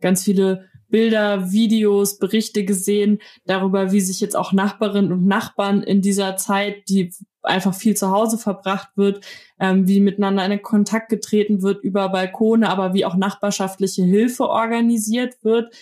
ganz 0.00 0.22
viele 0.22 0.66
Bilder, 0.88 1.50
Videos, 1.50 2.18
Berichte 2.18 2.64
gesehen 2.64 3.18
darüber, 3.46 3.90
wie 3.90 4.00
sich 4.00 4.20
jetzt 4.20 4.36
auch 4.36 4.52
Nachbarinnen 4.52 5.12
und 5.12 5.26
Nachbarn 5.26 5.82
in 5.82 6.02
dieser 6.02 6.36
Zeit, 6.36 6.88
die 6.88 7.12
einfach 7.46 7.74
viel 7.74 7.96
zu 7.96 8.10
Hause 8.10 8.38
verbracht 8.38 8.90
wird, 8.96 9.24
ähm, 9.58 9.88
wie 9.88 10.00
miteinander 10.00 10.44
in 10.44 10.62
Kontakt 10.62 11.08
getreten 11.08 11.62
wird 11.62 11.82
über 11.82 12.08
Balkone, 12.08 12.68
aber 12.68 12.94
wie 12.94 13.04
auch 13.04 13.16
nachbarschaftliche 13.16 14.04
Hilfe 14.04 14.48
organisiert 14.48 15.42
wird. 15.42 15.74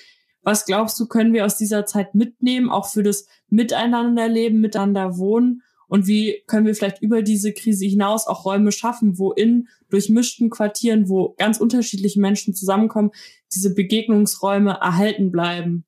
Was 0.43 0.67
glaubst 0.67 1.01
du, 1.01 1.07
können 1.07 1.33
wir 1.33 1.47
aus 1.47 1.57
dieser 1.57 1.87
Zeit 1.87 2.15
mitnehmen, 2.15 2.71
auch 2.71 2.87
für 2.87 3.03
das 3.03 3.27
Miteinanderleben, 3.49 4.61
miteinander 4.61 5.17
wohnen? 5.17 5.63
Und 5.89 6.07
wie 6.07 6.43
können 6.47 6.67
wir 6.67 6.75
vielleicht 6.75 7.03
über 7.03 7.23
diese 7.23 7.53
Krise 7.53 7.87
hinaus 7.87 8.27
auch 8.27 8.45
Räume 8.45 8.73
schaffen, 8.73 9.19
wo 9.19 9.33
in 9.33 9.69
durchmischten 9.91 10.51
Quartieren, 10.51 11.09
wo 11.09 11.35
ganz 11.39 11.59
unterschiedliche 11.61 12.21
Menschen 12.21 12.55
zusammenkommen, 12.55 13.11
diese 13.55 13.75
Begegnungsräume 13.75 14.79
erhalten 14.81 15.31
bleiben? 15.31 15.85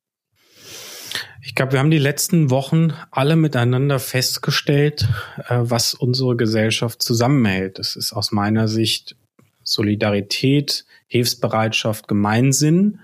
Ich 1.47 1.55
glaube, 1.55 1.71
wir 1.71 1.79
haben 1.79 1.91
die 1.91 1.97
letzten 1.97 2.49
Wochen 2.49 2.91
alle 3.09 3.37
miteinander 3.37 3.99
festgestellt, 3.99 5.07
äh, 5.47 5.59
was 5.61 5.93
unsere 5.93 6.35
Gesellschaft 6.35 7.01
zusammenhält. 7.01 7.79
Das 7.79 7.95
ist 7.95 8.11
aus 8.11 8.33
meiner 8.33 8.67
Sicht 8.67 9.15
Solidarität, 9.63 10.83
Hilfsbereitschaft, 11.07 12.09
Gemeinsinn. 12.09 12.99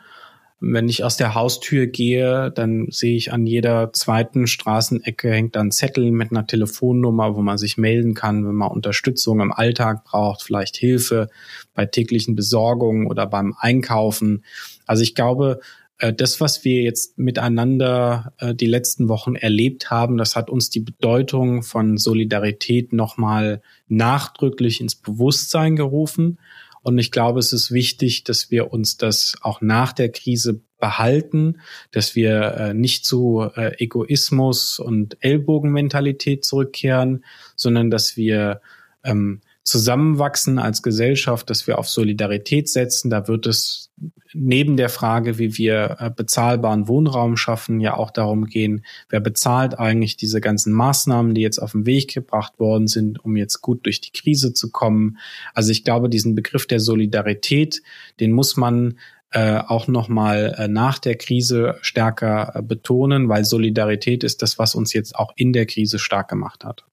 Wenn 0.60 0.90
ich 0.90 1.06
aus 1.06 1.16
der 1.16 1.36
Haustür 1.36 1.88
gehe, 1.88 2.52
dann 2.52 2.88
sehe 2.90 3.16
ich 3.16 3.32
an 3.32 3.48
jeder 3.48 3.94
zweiten 3.94 4.46
Straßenecke 4.46 5.32
hängt 5.32 5.56
dann 5.56 5.72
Zettel 5.72 6.12
mit 6.12 6.32
einer 6.32 6.46
Telefonnummer, 6.46 7.38
wo 7.38 7.42
man 7.42 7.58
sich 7.58 7.78
melden 7.78 8.14
kann, 8.14 8.46
wenn 8.46 8.56
man 8.56 8.72
Unterstützung 8.72 9.40
im 9.40 9.54
Alltag 9.54 10.04
braucht, 10.04 10.44
vielleicht 10.44 10.76
Hilfe 10.76 11.30
bei 11.74 11.86
täglichen 11.86 12.36
Besorgungen 12.36 13.08
oder 13.08 13.26
beim 13.26 13.56
Einkaufen. 13.58 14.44
Also 14.86 15.02
ich 15.02 15.16
glaube, 15.16 15.62
das, 16.12 16.42
was 16.42 16.66
wir 16.66 16.82
jetzt 16.82 17.18
miteinander 17.18 18.34
äh, 18.40 18.54
die 18.54 18.66
letzten 18.66 19.08
Wochen 19.08 19.36
erlebt 19.36 19.90
haben, 19.90 20.18
das 20.18 20.36
hat 20.36 20.50
uns 20.50 20.70
die 20.70 20.82
Bedeutung 20.82 21.64
von 21.64 21.98
Solidarität 21.98 22.92
nochmal 22.92 23.62
nachdrücklich 23.88 24.82
ins 24.82 24.96
Bewusstsein 24.96 25.76
gerufen. 25.76 26.40
Und 26.82 26.98
ich 26.98 27.12
glaube, 27.12 27.40
es 27.40 27.54
ist 27.54 27.72
wichtig, 27.72 28.26
dass 28.26 28.52
wir 28.52 28.74
uns 28.74 28.98
das 28.98 29.36
auch 29.42 29.62
nach 29.62 29.94
der 29.94 30.12
Krise 30.12 30.62
behalten, 30.80 31.62
dass 31.92 32.16
wir 32.16 32.42
äh, 32.56 32.74
nicht 32.74 33.06
zu 33.06 33.50
Egoismus 33.56 34.80
und 34.80 35.16
Ellbogenmentalität 35.22 36.44
zurückkehren, 36.44 37.24
sondern 37.56 37.90
dass 37.90 38.18
wir 38.18 38.60
ähm, 39.06 39.40
zusammenwachsen 39.64 40.60
als 40.60 40.84
Gesellschaft, 40.84 41.50
dass 41.50 41.68
wir 41.68 41.80
auf 41.80 41.90
Solidarität 41.90 42.70
setzen. 42.70 43.10
Da 43.10 43.28
wird 43.28 43.48
es 43.48 43.92
neben 44.34 44.78
der 44.78 44.90
Frage, 44.90 45.38
wie 45.38 45.58
wir 45.58 45.98
äh, 46.00 46.10
bezahlbaren 46.10 46.88
Wohnraum 46.88 47.38
schaffen, 47.38 47.80
ja 47.80 47.96
auch 47.96 48.12
darum 48.12 48.46
gehen, 48.46 48.84
wer 49.10 49.20
bezahlt 49.20 49.80
eigentlich 49.80 50.18
diese 50.18 50.42
ganzen 50.42 50.74
Maßnahmen, 50.74 51.34
die 51.34 51.42
jetzt 51.42 51.60
auf 51.60 51.72
den 51.72 51.86
Weg 51.86 52.14
gebracht 52.14 52.60
worden 52.60 52.88
sind, 52.88 53.24
um 53.24 53.38
jetzt 53.38 53.62
gut 53.62 53.86
durch 53.86 54.02
die 54.02 54.12
Krise 54.12 54.54
zu 54.54 54.72
kommen. 54.72 55.18
Also 55.54 55.72
ich 55.72 55.84
glaube, 55.84 56.10
diesen 56.10 56.36
Begriff 56.36 56.68
der 56.68 56.80
Solidarität, 56.80 57.82
den 58.20 58.32
muss 58.32 58.58
man 58.58 58.98
äh, 59.32 59.60
auch 59.60 59.88
nochmal 59.88 60.56
äh, 60.58 60.68
nach 60.68 61.00
der 61.00 61.16
Krise 61.16 61.78
stärker 61.82 62.62
betonen, 62.64 63.30
weil 63.30 63.46
Solidarität 63.46 64.24
ist 64.24 64.42
das, 64.42 64.60
was 64.60 64.76
uns 64.76 64.94
jetzt 64.94 65.16
auch 65.16 65.32
in 65.36 65.54
der 65.54 65.66
Krise 65.66 66.00
stark 66.00 66.28
gemacht 66.28 66.66
hat 66.66 66.86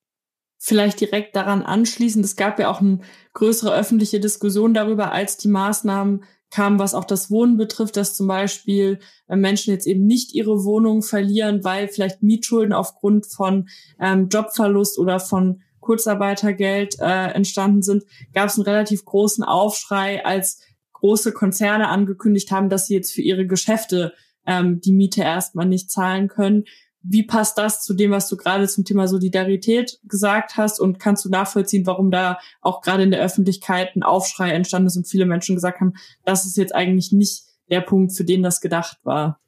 vielleicht 0.63 1.01
direkt 1.01 1.35
daran 1.35 1.63
anschließend, 1.63 2.25
es 2.25 2.37
gab 2.37 2.59
ja 2.61 2.71
auch 2.71 2.81
eine 2.81 3.01
größere 3.33 3.75
öffentliche 3.75 4.21
Diskussion 4.21 4.75
darüber, 4.75 5.11
als 5.11 5.39
die 5.39 5.49
Maßnahmen 5.49 6.23
kamen, 6.51 6.79
was 6.79 6.95
auch 6.95 7.05
das 7.05 7.31
Wohnen 7.31 7.57
betrifft, 7.57 7.97
dass 7.97 8.15
zum 8.15 8.27
Beispiel 8.27 8.99
äh, 9.29 9.37
Menschen 9.37 9.73
jetzt 9.73 9.87
eben 9.87 10.05
nicht 10.05 10.35
ihre 10.35 10.65
Wohnung 10.65 11.03
verlieren, 11.03 11.65
weil 11.65 11.89
vielleicht 11.89 12.23
Mietschulden 12.23 12.75
aufgrund 12.75 13.27
von 13.27 13.69
ähm, 13.99 14.29
Jobverlust 14.29 14.99
oder 14.99 15.19
von 15.19 15.63
Kurzarbeitergeld 15.81 16.99
äh, 17.01 17.33
entstanden 17.33 17.83
sind, 17.83 18.05
gab 18.35 18.49
es 18.49 18.57
einen 18.57 18.67
relativ 18.67 19.05
großen 19.05 19.45
Aufschrei, 19.45 20.25
als 20.25 20.61
große 20.93 21.33
Konzerne 21.33 21.89
angekündigt 21.89 22.51
haben, 22.51 22.69
dass 22.69 22.87
sie 22.87 22.95
jetzt 22.95 23.13
für 23.13 23.23
ihre 23.23 23.47
Geschäfte 23.47 24.13
ähm, 24.47 24.81
die 24.81 24.93
Miete 24.93 25.23
erstmal 25.23 25.67
nicht 25.67 25.91
zahlen 25.91 26.29
können. 26.29 26.65
Wie 27.03 27.23
passt 27.23 27.57
das 27.59 27.83
zu 27.83 27.95
dem, 27.95 28.11
was 28.11 28.29
du 28.29 28.37
gerade 28.37 28.69
zum 28.69 28.85
Thema 28.85 29.09
Solidarität 29.09 29.99
gesagt 30.05 30.57
hast? 30.57 30.81
Und 30.81 30.99
kannst 30.99 31.25
du 31.25 31.31
nachvollziehen, 31.31 31.87
warum 31.87 32.11
da 32.11 32.39
auch 32.61 32.83
gerade 32.83 33.03
in 33.03 33.11
der 33.11 33.23
Öffentlichkeit 33.23 33.97
ein 33.97 34.03
Aufschrei 34.03 34.51
entstanden 34.51 34.89
ist 34.89 34.97
und 34.97 35.09
viele 35.09 35.27
Menschen 35.27 35.55
gesagt 35.55 35.81
haben, 35.81 35.95
das 36.25 36.45
ist 36.45 36.57
jetzt 36.57 36.75
eigentlich 36.75 37.13
nicht 37.13 37.45
der 37.71 37.81
Punkt, 37.81 38.15
für 38.17 38.25
den 38.25 38.43
das 38.43 38.61
gedacht 38.61 38.99
war? 39.03 39.41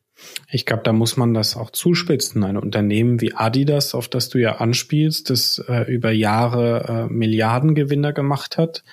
Ich 0.50 0.66
glaube, 0.66 0.82
da 0.84 0.92
muss 0.92 1.16
man 1.16 1.34
das 1.34 1.56
auch 1.56 1.70
zuspitzen. 1.70 2.44
Ein 2.44 2.56
Unternehmen 2.56 3.20
wie 3.20 3.34
Adidas, 3.34 3.94
auf 3.94 4.08
das 4.08 4.28
du 4.28 4.38
ja 4.38 4.56
anspielst, 4.56 5.30
das 5.30 5.62
äh, 5.68 5.90
über 5.92 6.10
Jahre 6.10 7.08
äh, 7.08 7.12
Milliardengewinne 7.12 8.12
gemacht 8.12 8.58
hat 8.58 8.84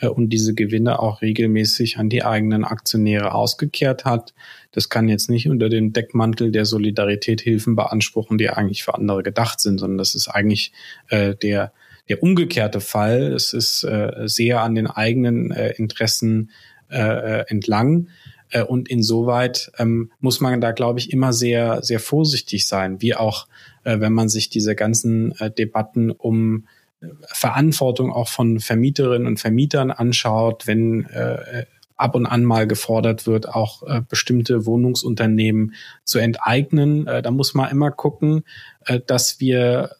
äh, 0.00 0.08
und 0.08 0.30
diese 0.30 0.54
Gewinne 0.54 1.00
auch 1.00 1.20
regelmäßig 1.20 1.98
an 1.98 2.08
die 2.08 2.24
eigenen 2.24 2.64
Aktionäre 2.64 3.34
ausgekehrt 3.34 4.04
hat, 4.04 4.34
das 4.72 4.88
kann 4.88 5.08
jetzt 5.08 5.30
nicht 5.30 5.48
unter 5.48 5.68
dem 5.68 5.92
Deckmantel 5.92 6.52
der 6.52 6.64
Solidarität 6.64 7.40
Hilfen 7.40 7.76
beanspruchen, 7.76 8.38
die 8.38 8.50
eigentlich 8.50 8.84
für 8.84 8.94
andere 8.94 9.22
gedacht 9.22 9.60
sind, 9.60 9.78
sondern 9.78 9.98
das 9.98 10.14
ist 10.14 10.28
eigentlich 10.28 10.72
äh, 11.08 11.34
der 11.34 11.72
der 12.08 12.22
umgekehrte 12.22 12.80
Fall. 12.80 13.32
Es 13.32 13.52
ist 13.52 13.84
äh, 13.84 14.26
sehr 14.26 14.62
an 14.62 14.74
den 14.74 14.86
eigenen 14.86 15.50
äh, 15.50 15.72
Interessen 15.72 16.50
äh, 16.90 16.98
äh 16.98 17.44
entlang. 17.48 18.08
Äh, 18.50 18.62
und 18.62 18.88
insoweit 18.88 19.70
ähm, 19.78 20.10
muss 20.20 20.40
man 20.40 20.60
da, 20.60 20.72
glaube 20.72 20.98
ich, 20.98 21.12
immer 21.12 21.32
sehr, 21.32 21.82
sehr 21.82 22.00
vorsichtig 22.00 22.66
sein, 22.66 23.00
wie 23.02 23.14
auch, 23.14 23.46
äh, 23.84 24.00
wenn 24.00 24.12
man 24.12 24.28
sich 24.28 24.48
diese 24.48 24.74
ganzen 24.74 25.32
äh, 25.38 25.50
Debatten 25.50 26.10
um 26.10 26.66
äh, 27.00 27.08
Verantwortung 27.26 28.10
auch 28.10 28.28
von 28.28 28.60
Vermieterinnen 28.60 29.26
und 29.26 29.38
Vermietern 29.38 29.90
anschaut, 29.90 30.66
wenn 30.66 31.04
äh, 31.06 31.66
ab 31.98 32.14
und 32.14 32.26
an 32.26 32.44
mal 32.44 32.66
gefordert 32.66 33.26
wird, 33.26 33.48
auch 33.48 33.82
äh, 33.82 34.00
bestimmte 34.08 34.64
Wohnungsunternehmen 34.64 35.74
zu 36.04 36.18
enteignen. 36.18 37.06
Äh, 37.06 37.22
da 37.22 37.30
muss 37.30 37.54
man 37.54 37.70
immer 37.70 37.90
gucken, 37.90 38.44
äh, 38.86 39.00
dass 39.06 39.40
wir 39.40 39.96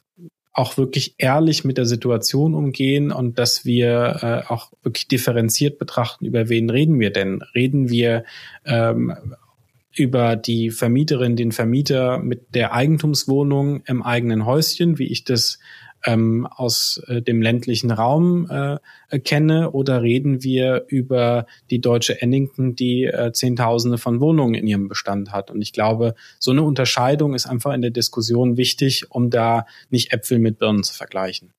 auch 0.52 0.76
wirklich 0.76 1.14
ehrlich 1.18 1.64
mit 1.64 1.78
der 1.78 1.86
Situation 1.86 2.54
umgehen 2.54 3.12
und 3.12 3.38
dass 3.38 3.64
wir 3.64 4.44
äh, 4.48 4.52
auch 4.52 4.72
wirklich 4.82 5.06
differenziert 5.06 5.78
betrachten, 5.78 6.24
über 6.24 6.48
wen 6.48 6.68
reden 6.68 6.98
wir 6.98 7.12
denn? 7.12 7.42
Reden 7.54 7.90
wir 7.90 8.24
ähm, 8.64 9.14
über 9.94 10.36
die 10.36 10.70
Vermieterin, 10.70 11.36
den 11.36 11.52
Vermieter 11.52 12.18
mit 12.18 12.54
der 12.54 12.72
Eigentumswohnung 12.72 13.82
im 13.86 14.02
eigenen 14.02 14.46
Häuschen, 14.46 14.98
wie 14.98 15.06
ich 15.06 15.24
das 15.24 15.58
ähm, 16.04 16.46
aus 16.46 17.02
äh, 17.08 17.22
dem 17.22 17.42
ländlichen 17.42 17.90
Raum 17.90 18.48
äh, 18.50 19.18
kenne, 19.18 19.70
oder 19.72 20.02
reden 20.02 20.42
wir 20.42 20.84
über 20.88 21.46
die 21.70 21.80
deutsche 21.80 22.20
Ennington, 22.20 22.74
die 22.74 23.04
äh, 23.04 23.32
Zehntausende 23.32 23.98
von 23.98 24.20
Wohnungen 24.20 24.54
in 24.54 24.66
ihrem 24.66 24.88
Bestand 24.88 25.32
hat? 25.32 25.50
Und 25.50 25.62
ich 25.62 25.72
glaube, 25.72 26.14
so 26.38 26.50
eine 26.50 26.62
Unterscheidung 26.62 27.34
ist 27.34 27.46
einfach 27.46 27.72
in 27.72 27.82
der 27.82 27.90
Diskussion 27.90 28.56
wichtig, 28.56 29.06
um 29.10 29.30
da 29.30 29.66
nicht 29.90 30.12
Äpfel 30.12 30.38
mit 30.38 30.58
Birnen 30.58 30.82
zu 30.82 30.94
vergleichen. 30.94 31.52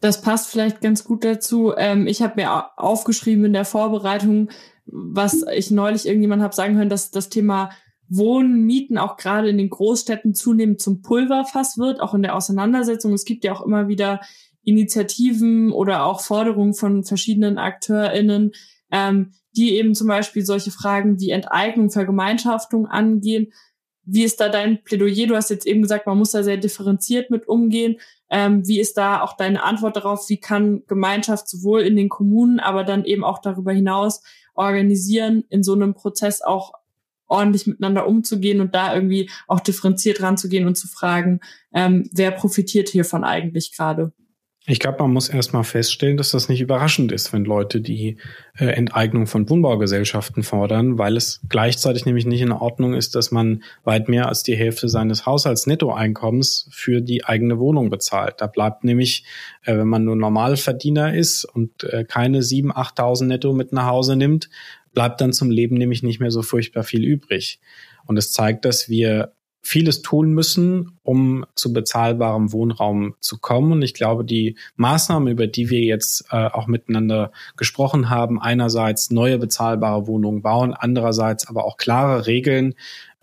Das 0.00 0.22
passt 0.22 0.50
vielleicht 0.50 0.80
ganz 0.80 1.04
gut 1.04 1.24
dazu. 1.24 1.74
Ähm, 1.76 2.06
ich 2.06 2.22
habe 2.22 2.34
mir 2.36 2.78
aufgeschrieben 2.78 3.44
in 3.46 3.52
der 3.52 3.64
Vorbereitung, 3.64 4.50
was 4.86 5.44
ich 5.54 5.70
neulich 5.70 6.06
irgendjemand 6.06 6.42
habe 6.42 6.54
sagen 6.54 6.76
hören, 6.76 6.88
dass 6.88 7.10
das 7.10 7.28
Thema 7.28 7.70
Wohnen, 8.08 8.64
Mieten 8.64 8.98
auch 8.98 9.16
gerade 9.16 9.48
in 9.48 9.58
den 9.58 9.70
Großstädten 9.70 10.34
zunehmend 10.34 10.80
zum 10.80 11.02
Pulverfass 11.02 11.78
wird, 11.78 12.00
auch 12.00 12.14
in 12.14 12.22
der 12.22 12.34
Auseinandersetzung. 12.34 13.12
Es 13.12 13.24
gibt 13.24 13.44
ja 13.44 13.52
auch 13.52 13.64
immer 13.64 13.88
wieder 13.88 14.20
Initiativen 14.64 15.72
oder 15.72 16.04
auch 16.04 16.20
Forderungen 16.20 16.74
von 16.74 17.04
verschiedenen 17.04 17.58
AkteurInnen, 17.58 18.52
ähm, 18.90 19.32
die 19.56 19.76
eben 19.76 19.94
zum 19.94 20.08
Beispiel 20.08 20.44
solche 20.44 20.70
Fragen 20.70 21.20
wie 21.20 21.30
Enteignung, 21.30 21.90
Vergemeinschaftung 21.90 22.86
angehen. 22.86 23.52
Wie 24.04 24.24
ist 24.24 24.40
da 24.40 24.48
dein 24.48 24.82
Plädoyer? 24.84 25.26
Du 25.26 25.36
hast 25.36 25.50
jetzt 25.50 25.66
eben 25.66 25.82
gesagt, 25.82 26.06
man 26.06 26.16
muss 26.16 26.30
da 26.30 26.42
sehr 26.42 26.56
differenziert 26.56 27.30
mit 27.30 27.46
umgehen. 27.46 27.96
Ähm, 28.30 28.66
wie 28.66 28.80
ist 28.80 28.96
da 28.96 29.22
auch 29.22 29.36
deine 29.36 29.62
Antwort 29.62 29.96
darauf? 29.96 30.28
Wie 30.28 30.38
kann 30.38 30.82
Gemeinschaft 30.86 31.48
sowohl 31.48 31.82
in 31.82 31.96
den 31.96 32.08
Kommunen, 32.08 32.60
aber 32.60 32.84
dann 32.84 33.04
eben 33.04 33.24
auch 33.24 33.38
darüber 33.38 33.72
hinaus 33.72 34.22
organisieren, 34.54 35.44
in 35.50 35.62
so 35.62 35.74
einem 35.74 35.94
Prozess 35.94 36.42
auch 36.42 36.72
ordentlich 37.28 37.66
miteinander 37.66 38.06
umzugehen 38.06 38.60
und 38.60 38.74
da 38.74 38.94
irgendwie 38.94 39.30
auch 39.46 39.60
differenziert 39.60 40.22
ranzugehen 40.22 40.66
und 40.66 40.76
zu 40.76 40.88
fragen, 40.88 41.40
ähm, 41.72 42.08
wer 42.12 42.30
profitiert 42.30 42.88
hiervon 42.88 43.24
eigentlich 43.24 43.76
gerade? 43.76 44.12
Ich 44.70 44.80
glaube, 44.80 44.98
man 45.02 45.14
muss 45.14 45.30
erstmal 45.30 45.64
feststellen, 45.64 46.18
dass 46.18 46.32
das 46.32 46.50
nicht 46.50 46.60
überraschend 46.60 47.10
ist, 47.10 47.32
wenn 47.32 47.46
Leute 47.46 47.80
die 47.80 48.18
äh, 48.58 48.66
Enteignung 48.66 49.26
von 49.26 49.48
Wohnbaugesellschaften 49.48 50.42
fordern, 50.42 50.98
weil 50.98 51.16
es 51.16 51.40
gleichzeitig 51.48 52.04
nämlich 52.04 52.26
nicht 52.26 52.42
in 52.42 52.52
Ordnung 52.52 52.92
ist, 52.92 53.14
dass 53.14 53.30
man 53.30 53.62
weit 53.84 54.10
mehr 54.10 54.28
als 54.28 54.42
die 54.42 54.56
Hälfte 54.56 54.90
seines 54.90 55.24
Haushaltsnettoeinkommens 55.24 56.68
für 56.70 57.00
die 57.00 57.24
eigene 57.24 57.58
Wohnung 57.58 57.88
bezahlt. 57.88 58.42
Da 58.42 58.46
bleibt 58.46 58.84
nämlich, 58.84 59.24
äh, 59.62 59.74
wenn 59.74 59.88
man 59.88 60.04
nur 60.04 60.16
Normalverdiener 60.16 61.14
ist 61.14 61.46
und 61.46 61.84
äh, 61.84 62.04
keine 62.04 62.40
7.000, 62.40 62.74
8.000 62.74 63.24
netto 63.24 63.54
mit 63.54 63.72
nach 63.72 63.86
Hause 63.86 64.16
nimmt, 64.16 64.50
bleibt 64.98 65.20
dann 65.20 65.32
zum 65.32 65.52
Leben 65.52 65.76
nämlich 65.76 66.02
nicht 66.02 66.18
mehr 66.18 66.32
so 66.32 66.42
furchtbar 66.42 66.82
viel 66.82 67.04
übrig. 67.04 67.60
Und 68.06 68.16
es 68.16 68.32
zeigt, 68.32 68.64
dass 68.64 68.88
wir 68.88 69.32
vieles 69.62 70.02
tun 70.02 70.32
müssen, 70.32 70.98
um 71.04 71.46
zu 71.54 71.72
bezahlbarem 71.72 72.50
Wohnraum 72.52 73.14
zu 73.20 73.38
kommen. 73.38 73.70
Und 73.70 73.82
ich 73.82 73.94
glaube, 73.94 74.24
die 74.24 74.56
Maßnahmen, 74.74 75.28
über 75.28 75.46
die 75.46 75.70
wir 75.70 75.82
jetzt 75.82 76.24
äh, 76.32 76.46
auch 76.46 76.66
miteinander 76.66 77.30
gesprochen 77.56 78.10
haben, 78.10 78.42
einerseits 78.42 79.12
neue 79.12 79.38
bezahlbare 79.38 80.08
Wohnungen 80.08 80.42
bauen, 80.42 80.74
andererseits 80.74 81.46
aber 81.46 81.64
auch 81.64 81.76
klare 81.76 82.26
Regeln 82.26 82.74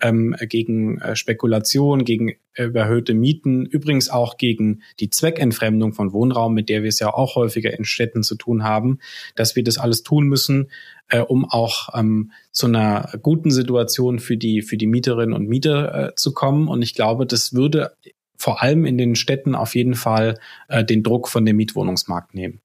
ähm, 0.02 0.36
gegen 0.48 1.00
äh, 1.00 1.16
Spekulation, 1.16 2.04
gegen 2.06 2.36
überhöhte 2.58 3.14
Mieten, 3.14 3.66
übrigens 3.66 4.10
auch 4.10 4.38
gegen 4.38 4.82
die 5.00 5.10
Zweckentfremdung 5.10 5.94
von 5.94 6.14
Wohnraum, 6.14 6.54
mit 6.54 6.70
der 6.70 6.84
wir 6.84 6.90
es 6.90 7.00
ja 7.00 7.14
auch 7.14 7.36
häufiger 7.36 7.78
in 7.78 7.84
Städten 7.84 8.24
zu 8.24 8.36
tun 8.36 8.64
haben, 8.64 9.00
dass 9.36 9.56
wir 9.56 9.64
das 9.64 9.78
alles 9.78 10.04
tun 10.04 10.28
müssen, 10.28 10.70
äh, 11.10 11.20
um 11.20 11.46
auch 11.46 11.90
ähm, 11.94 12.32
zu 12.52 12.68
einer 12.68 13.12
guten 13.22 13.52
Situation 13.52 14.20
für 14.20 14.38
die, 14.38 14.62
für 14.62 14.78
die 14.78 14.88
Mieterinnen 14.88 15.34
und 15.34 15.48
Mieter 15.48 16.10
äh, 16.10 16.16
zu 16.16 16.34
kommen. 16.34 16.68
Und 16.68 16.82
ich 16.82 16.94
glaube, 16.94 17.26
das 17.26 17.54
würde 17.54 17.92
vor 18.38 18.62
allem 18.62 18.86
in 18.86 18.98
den 18.98 19.16
Städten 19.16 19.56
auf 19.56 19.76
jeden 19.76 19.96
Fall 19.96 20.40
äh, 20.68 20.84
den 20.84 21.04
Druck 21.04 21.28
von 21.28 21.46
dem 21.46 21.58
Mietwohnungsmarkt 21.58 22.34
nehmen. 22.34 22.62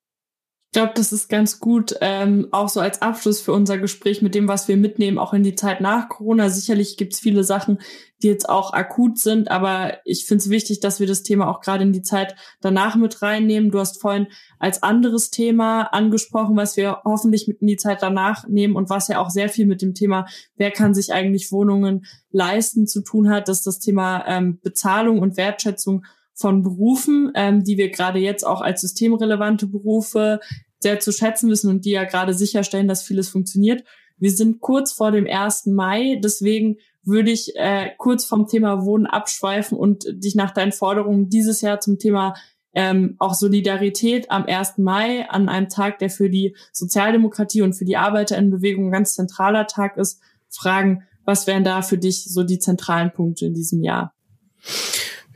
Ich 0.72 0.74
glaube, 0.74 0.92
das 0.94 1.12
ist 1.12 1.28
ganz 1.28 1.58
gut, 1.58 1.96
ähm, 2.00 2.46
auch 2.52 2.68
so 2.68 2.78
als 2.78 3.02
Abschluss 3.02 3.40
für 3.40 3.52
unser 3.52 3.76
Gespräch 3.76 4.22
mit 4.22 4.36
dem, 4.36 4.46
was 4.46 4.68
wir 4.68 4.76
mitnehmen, 4.76 5.18
auch 5.18 5.34
in 5.34 5.42
die 5.42 5.56
Zeit 5.56 5.80
nach 5.80 6.08
Corona. 6.08 6.48
Sicherlich 6.48 6.96
gibt 6.96 7.12
es 7.12 7.18
viele 7.18 7.42
Sachen, 7.42 7.80
die 8.22 8.28
jetzt 8.28 8.48
auch 8.48 8.72
akut 8.72 9.18
sind, 9.18 9.50
aber 9.50 9.98
ich 10.04 10.26
finde 10.26 10.42
es 10.44 10.48
wichtig, 10.48 10.78
dass 10.78 11.00
wir 11.00 11.08
das 11.08 11.24
Thema 11.24 11.48
auch 11.48 11.60
gerade 11.60 11.82
in 11.82 11.92
die 11.92 12.02
Zeit 12.02 12.36
danach 12.60 12.94
mit 12.94 13.20
reinnehmen. 13.20 13.72
Du 13.72 13.80
hast 13.80 14.00
vorhin 14.00 14.28
als 14.60 14.80
anderes 14.84 15.30
Thema 15.30 15.92
angesprochen, 15.92 16.56
was 16.56 16.76
wir 16.76 16.98
hoffentlich 17.04 17.48
mit 17.48 17.62
in 17.62 17.66
die 17.66 17.76
Zeit 17.76 18.00
danach 18.00 18.46
nehmen 18.46 18.76
und 18.76 18.90
was 18.90 19.08
ja 19.08 19.18
auch 19.18 19.30
sehr 19.30 19.48
viel 19.48 19.66
mit 19.66 19.82
dem 19.82 19.94
Thema, 19.94 20.26
wer 20.54 20.70
kann 20.70 20.94
sich 20.94 21.12
eigentlich 21.12 21.50
Wohnungen 21.50 22.06
leisten, 22.30 22.86
zu 22.86 23.02
tun 23.02 23.28
hat, 23.28 23.48
dass 23.48 23.64
das 23.64 23.80
Thema 23.80 24.24
ähm, 24.28 24.60
Bezahlung 24.62 25.18
und 25.18 25.36
Wertschätzung 25.36 26.04
von 26.40 26.62
Berufen, 26.62 27.32
ähm, 27.34 27.64
die 27.64 27.76
wir 27.76 27.90
gerade 27.90 28.18
jetzt 28.18 28.46
auch 28.46 28.60
als 28.60 28.80
systemrelevante 28.80 29.66
Berufe 29.66 30.40
sehr 30.80 30.98
zu 30.98 31.12
schätzen 31.12 31.50
wissen 31.50 31.70
und 31.70 31.84
die 31.84 31.90
ja 31.90 32.04
gerade 32.04 32.34
sicherstellen, 32.34 32.88
dass 32.88 33.02
vieles 33.02 33.28
funktioniert. 33.28 33.84
Wir 34.18 34.30
sind 34.30 34.60
kurz 34.60 34.92
vor 34.92 35.12
dem 35.12 35.26
1. 35.26 35.66
Mai, 35.66 36.20
deswegen 36.22 36.76
würde 37.02 37.30
ich 37.30 37.56
äh, 37.56 37.90
kurz 37.96 38.24
vom 38.24 38.46
Thema 38.46 38.84
Wohnen 38.84 39.06
abschweifen 39.06 39.78
und 39.78 40.04
dich 40.10 40.34
nach 40.34 40.50
deinen 40.50 40.72
Forderungen 40.72 41.28
dieses 41.28 41.60
Jahr 41.60 41.80
zum 41.80 41.98
Thema 41.98 42.34
ähm, 42.72 43.16
auch 43.18 43.34
Solidarität 43.34 44.30
am 44.30 44.44
1. 44.46 44.78
Mai 44.78 45.28
an 45.28 45.48
einem 45.48 45.68
Tag, 45.68 45.98
der 45.98 46.10
für 46.10 46.30
die 46.30 46.54
Sozialdemokratie 46.72 47.62
und 47.62 47.72
für 47.72 47.84
die 47.84 47.96
Arbeiterinnenbewegung 47.96 48.88
ein 48.88 48.92
ganz 48.92 49.14
zentraler 49.14 49.66
Tag 49.66 49.96
ist, 49.96 50.20
fragen, 50.48 51.02
was 51.24 51.46
wären 51.46 51.64
da 51.64 51.82
für 51.82 51.98
dich 51.98 52.24
so 52.24 52.42
die 52.42 52.58
zentralen 52.58 53.12
Punkte 53.12 53.46
in 53.46 53.54
diesem 53.54 53.82
Jahr? 53.82 54.14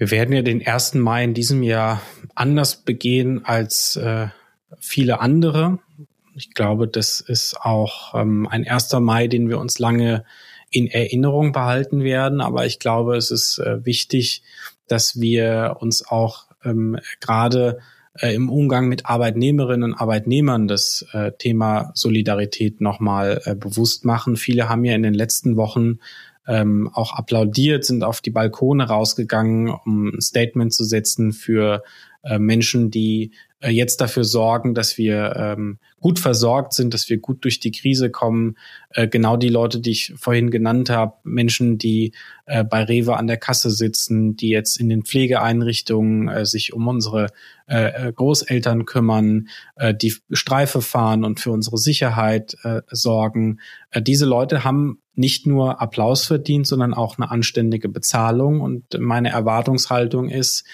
Wir 0.05 0.11
werden 0.11 0.35
ja 0.35 0.43
den 0.43 0.67
1. 0.67 0.97
Mai 0.97 1.25
in 1.25 1.33
diesem 1.33 1.62
Jahr 1.62 2.03
anders 2.35 2.77
begehen 2.77 3.43
als 3.47 3.97
äh, 3.97 4.27
viele 4.79 5.21
andere. 5.21 5.79
Ich 6.35 6.53
glaube, 6.53 6.87
das 6.88 7.23
ist 7.23 7.59
auch 7.59 8.14
ähm, 8.14 8.47
ein 8.47 8.69
1. 8.69 8.93
Mai, 9.01 9.29
den 9.29 9.49
wir 9.49 9.59
uns 9.59 9.79
lange 9.79 10.27
in 10.69 10.88
Erinnerung 10.88 11.53
behalten 11.53 12.05
werden. 12.05 12.43
Aber 12.43 12.67
ich 12.67 12.81
glaube, 12.81 13.17
es 13.17 13.31
ist 13.31 13.59
äh, 13.61 13.83
wichtig, 13.87 14.43
dass 14.88 15.23
wir 15.23 15.79
uns 15.81 16.07
auch 16.07 16.49
ähm, 16.67 16.99
gerade 17.21 17.79
äh, 18.19 18.35
im 18.35 18.51
Umgang 18.51 18.88
mit 18.88 19.07
Arbeitnehmerinnen 19.07 19.93
und 19.93 19.99
Arbeitnehmern 19.99 20.69
das 20.69 21.07
äh, 21.12 21.33
Thema 21.33 21.93
Solidarität 21.95 22.83
nochmal 22.83 23.40
äh, 23.47 23.55
bewusst 23.55 24.05
machen. 24.05 24.37
Viele 24.37 24.69
haben 24.69 24.85
ja 24.85 24.95
in 24.95 25.03
den 25.03 25.14
letzten 25.14 25.57
Wochen 25.57 25.99
ähm, 26.47 26.91
auch 26.93 27.15
applaudiert, 27.15 27.85
sind 27.85 28.05
auf 28.05 28.21
die 28.21 28.31
Balkone 28.31 28.87
rausgegangen, 28.87 29.69
um 29.69 30.09
ein 30.09 30.21
Statement 30.21 30.73
zu 30.73 30.85
setzen 30.85 31.33
für 31.33 31.83
äh, 32.23 32.39
Menschen, 32.39 32.91
die 32.91 33.33
äh, 33.65 33.71
jetzt 33.71 34.01
dafür 34.01 34.25
sorgen, 34.25 34.75
dass 34.75 34.99
wir 34.99 35.35
ähm, 35.37 35.79
gut 36.01 36.19
versorgt 36.19 36.75
sind, 36.75 36.93
dass 36.93 37.09
wir 37.09 37.19
gut 37.19 37.45
durch 37.45 37.61
die 37.61 37.73
Krise 37.73 38.11
kommen. 38.11 38.57
Äh, 38.91 39.09
genau 39.09 39.37
die 39.37 39.49
Leute, 39.49 39.81
die 39.81 39.91
ich 39.91 40.13
vorhin 40.17 40.51
genannt 40.51 40.91
habe, 40.91 41.15
Menschen, 41.25 41.79
die 41.79 42.13
äh, 42.47 42.63
bei 42.63 42.85
Rewe 42.85 43.17
an 43.17 43.27
der 43.27 43.39
Kasse 43.39 43.71
sitzen, 43.71 44.37
die 44.37 44.51
jetzt 44.51 44.79
in 44.79 44.89
den 44.89 45.03
Pflegeeinrichtungen 45.03 46.29
äh, 46.29 46.47
sich 46.47 46.73
um 46.73 46.87
unsere 46.89 47.29
äh, 47.67 48.09
äh 48.09 48.13
Großeltern 48.13 48.85
kümmern, 48.85 49.49
äh, 49.77 49.95
die 49.95 50.15
Streife 50.33 50.83
fahren 50.83 51.25
und 51.25 51.41
für 51.41 51.51
unsere 51.51 51.79
Sicherheit 51.79 52.57
sorgen. 52.91 53.61
Diese 53.97 54.27
Leute 54.27 54.65
haben 54.65 54.99
nicht 55.14 55.46
nur 55.46 55.81
Applaus 55.81 56.27
verdient, 56.27 56.66
sondern 56.66 56.94
auch 56.94 57.18
eine 57.18 57.31
anständige 57.31 57.88
Bezahlung. 57.88 58.61
Und 58.61 58.98
meine 58.98 59.31
Erwartungshaltung 59.31 60.29
ist, 60.29 60.64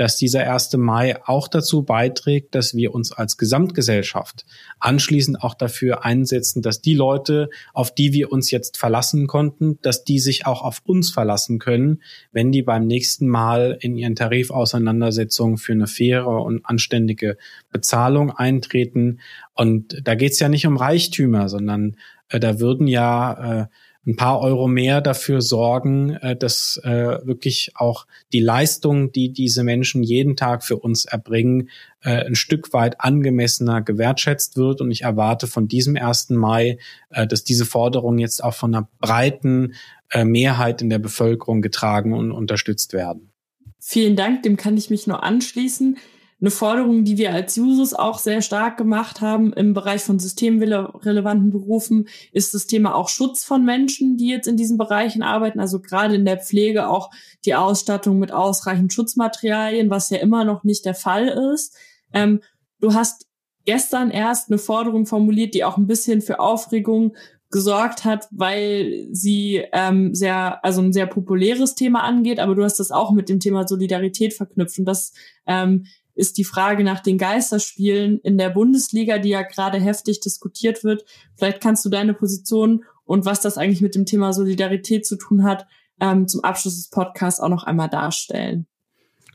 dass 0.00 0.16
dieser 0.16 0.50
1. 0.50 0.78
Mai 0.78 1.22
auch 1.26 1.46
dazu 1.46 1.82
beiträgt, 1.82 2.54
dass 2.54 2.74
wir 2.74 2.94
uns 2.94 3.12
als 3.12 3.36
Gesamtgesellschaft 3.36 4.46
anschließend 4.78 5.42
auch 5.42 5.52
dafür 5.52 6.06
einsetzen, 6.06 6.62
dass 6.62 6.80
die 6.80 6.94
Leute, 6.94 7.50
auf 7.74 7.94
die 7.94 8.14
wir 8.14 8.32
uns 8.32 8.50
jetzt 8.50 8.78
verlassen 8.78 9.26
konnten, 9.26 9.78
dass 9.82 10.02
die 10.02 10.18
sich 10.18 10.46
auch 10.46 10.62
auf 10.62 10.80
uns 10.86 11.10
verlassen 11.10 11.58
können, 11.58 12.00
wenn 12.32 12.50
die 12.50 12.62
beim 12.62 12.86
nächsten 12.86 13.28
Mal 13.28 13.76
in 13.78 13.94
ihren 13.94 14.16
Tarifauseinandersetzungen 14.16 15.58
für 15.58 15.72
eine 15.72 15.86
faire 15.86 16.26
und 16.28 16.64
anständige 16.64 17.36
Bezahlung 17.70 18.30
eintreten. 18.30 19.20
Und 19.52 20.00
da 20.02 20.14
geht 20.14 20.32
es 20.32 20.40
ja 20.40 20.48
nicht 20.48 20.66
um 20.66 20.78
Reichtümer, 20.78 21.50
sondern 21.50 21.96
äh, 22.30 22.40
da 22.40 22.58
würden 22.58 22.86
ja 22.86 23.64
äh, 23.64 23.66
ein 24.06 24.16
paar 24.16 24.40
Euro 24.40 24.66
mehr 24.66 25.00
dafür 25.00 25.42
sorgen, 25.42 26.10
äh, 26.16 26.34
dass 26.34 26.80
äh, 26.84 27.18
wirklich 27.26 27.72
auch 27.74 28.06
die 28.32 28.40
Leistung, 28.40 29.12
die 29.12 29.32
diese 29.32 29.62
Menschen 29.62 30.02
jeden 30.02 30.36
Tag 30.36 30.64
für 30.64 30.78
uns 30.78 31.04
erbringen, 31.04 31.68
äh, 32.02 32.24
ein 32.24 32.34
Stück 32.34 32.72
weit 32.72 33.00
angemessener 33.00 33.82
gewertschätzt 33.82 34.56
wird. 34.56 34.80
Und 34.80 34.90
ich 34.90 35.02
erwarte 35.02 35.46
von 35.46 35.68
diesem 35.68 35.96
1. 35.96 36.30
Mai, 36.30 36.78
dass 37.10 37.44
diese 37.44 37.66
Forderungen 37.66 38.18
jetzt 38.18 38.42
auch 38.42 38.54
von 38.54 38.74
einer 38.74 38.88
breiten 39.00 39.74
Mehrheit 40.16 40.80
in 40.80 40.90
der 40.90 40.98
Bevölkerung 40.98 41.60
getragen 41.60 42.14
und 42.14 42.32
unterstützt 42.32 42.92
werden. 42.92 43.30
Vielen 43.78 44.16
Dank, 44.16 44.42
dem 44.42 44.56
kann 44.56 44.76
ich 44.76 44.90
mich 44.90 45.06
nur 45.06 45.22
anschließen. 45.22 45.98
Eine 46.40 46.50
Forderung, 46.50 47.04
die 47.04 47.18
wir 47.18 47.34
als 47.34 47.56
Jusos 47.56 47.92
auch 47.92 48.18
sehr 48.18 48.40
stark 48.40 48.78
gemacht 48.78 49.20
haben 49.20 49.52
im 49.52 49.74
Bereich 49.74 50.02
von 50.02 50.18
systemrelevanten 50.18 51.50
Berufen, 51.50 52.08
ist 52.32 52.54
das 52.54 52.66
Thema 52.66 52.94
auch 52.94 53.10
Schutz 53.10 53.44
von 53.44 53.64
Menschen, 53.64 54.16
die 54.16 54.28
jetzt 54.28 54.48
in 54.48 54.56
diesen 54.56 54.78
Bereichen 54.78 55.22
arbeiten. 55.22 55.60
Also 55.60 55.80
gerade 55.80 56.14
in 56.14 56.24
der 56.24 56.38
Pflege 56.38 56.88
auch 56.88 57.10
die 57.44 57.54
Ausstattung 57.54 58.18
mit 58.18 58.32
ausreichend 58.32 58.92
Schutzmaterialien, 58.92 59.90
was 59.90 60.08
ja 60.08 60.16
immer 60.18 60.44
noch 60.44 60.64
nicht 60.64 60.86
der 60.86 60.94
Fall 60.94 61.28
ist. 61.54 61.76
Ähm, 62.14 62.40
du 62.80 62.94
hast 62.94 63.26
gestern 63.66 64.10
erst 64.10 64.50
eine 64.50 64.58
Forderung 64.58 65.04
formuliert, 65.04 65.52
die 65.52 65.64
auch 65.64 65.76
ein 65.76 65.86
bisschen 65.86 66.22
für 66.22 66.40
Aufregung 66.40 67.14
gesorgt 67.50 68.04
hat, 68.04 68.28
weil 68.30 69.08
sie 69.10 69.64
ähm, 69.72 70.14
sehr, 70.14 70.64
also 70.64 70.80
ein 70.80 70.92
sehr 70.92 71.06
populäres 71.06 71.74
Thema 71.74 72.04
angeht, 72.04 72.38
aber 72.38 72.54
du 72.54 72.62
hast 72.62 72.78
das 72.78 72.92
auch 72.92 73.10
mit 73.10 73.28
dem 73.28 73.40
Thema 73.40 73.66
Solidarität 73.66 74.34
verknüpft. 74.34 74.78
Und 74.78 74.84
das 74.84 75.12
ähm, 75.46 75.86
ist 76.20 76.38
die 76.38 76.44
Frage 76.44 76.84
nach 76.84 77.00
den 77.00 77.18
Geisterspielen 77.18 78.20
in 78.20 78.38
der 78.38 78.50
Bundesliga, 78.50 79.18
die 79.18 79.30
ja 79.30 79.42
gerade 79.42 79.80
heftig 79.80 80.20
diskutiert 80.20 80.84
wird. 80.84 81.04
Vielleicht 81.36 81.60
kannst 81.60 81.84
du 81.84 81.88
deine 81.88 82.14
Position 82.14 82.84
und 83.04 83.24
was 83.24 83.40
das 83.40 83.58
eigentlich 83.58 83.80
mit 83.80 83.94
dem 83.94 84.06
Thema 84.06 84.32
Solidarität 84.32 85.06
zu 85.06 85.16
tun 85.16 85.42
hat, 85.42 85.66
ähm, 86.00 86.28
zum 86.28 86.44
Abschluss 86.44 86.76
des 86.76 86.90
Podcasts 86.90 87.40
auch 87.40 87.48
noch 87.48 87.64
einmal 87.64 87.88
darstellen. 87.88 88.66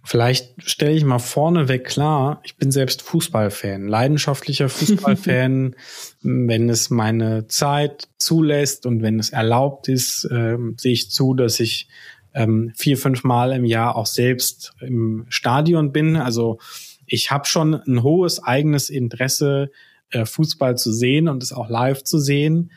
Vielleicht 0.08 0.54
stelle 0.62 0.94
ich 0.94 1.04
mal 1.04 1.18
vorneweg 1.18 1.84
klar, 1.84 2.40
ich 2.44 2.58
bin 2.58 2.72
selbst 2.72 3.02
Fußballfan, 3.02 3.88
leidenschaftlicher 3.88 4.70
Fußballfan. 4.70 5.76
wenn 6.22 6.70
es 6.70 6.92
meine 6.92 7.48
Zeit 7.48 8.08
zulässt 8.20 8.86
und 8.86 9.02
wenn 9.02 9.20
es 9.20 9.32
erlaubt 9.32 9.88
ist, 9.88 10.26
äh, 10.26 10.58
sehe 10.78 10.94
ich 10.94 11.10
zu, 11.10 11.34
dass 11.34 11.60
ich 11.60 11.88
ähm, 12.36 12.74
vier, 12.76 12.98
fünf 12.98 13.24
Mal 13.24 13.54
im 13.54 13.66
Jahr 13.66 13.96
auch 13.96 14.06
selbst 14.06 14.74
im 14.82 15.26
Stadion 15.30 15.92
bin. 15.92 16.18
Also 16.18 16.60
ich 17.08 17.32
habe 17.32 17.46
schon 17.46 17.74
ein 17.74 18.04
hohes 18.04 18.44
eigenes 18.44 18.90
Interesse, 18.90 19.72
äh, 20.12 20.26
Fußball 20.26 20.78
zu 20.78 20.92
sehen 20.92 21.28
und 21.28 21.42
es 21.42 21.54
auch 21.54 21.70
live 21.70 22.04
zu 22.04 22.20
sehen. 22.20 22.72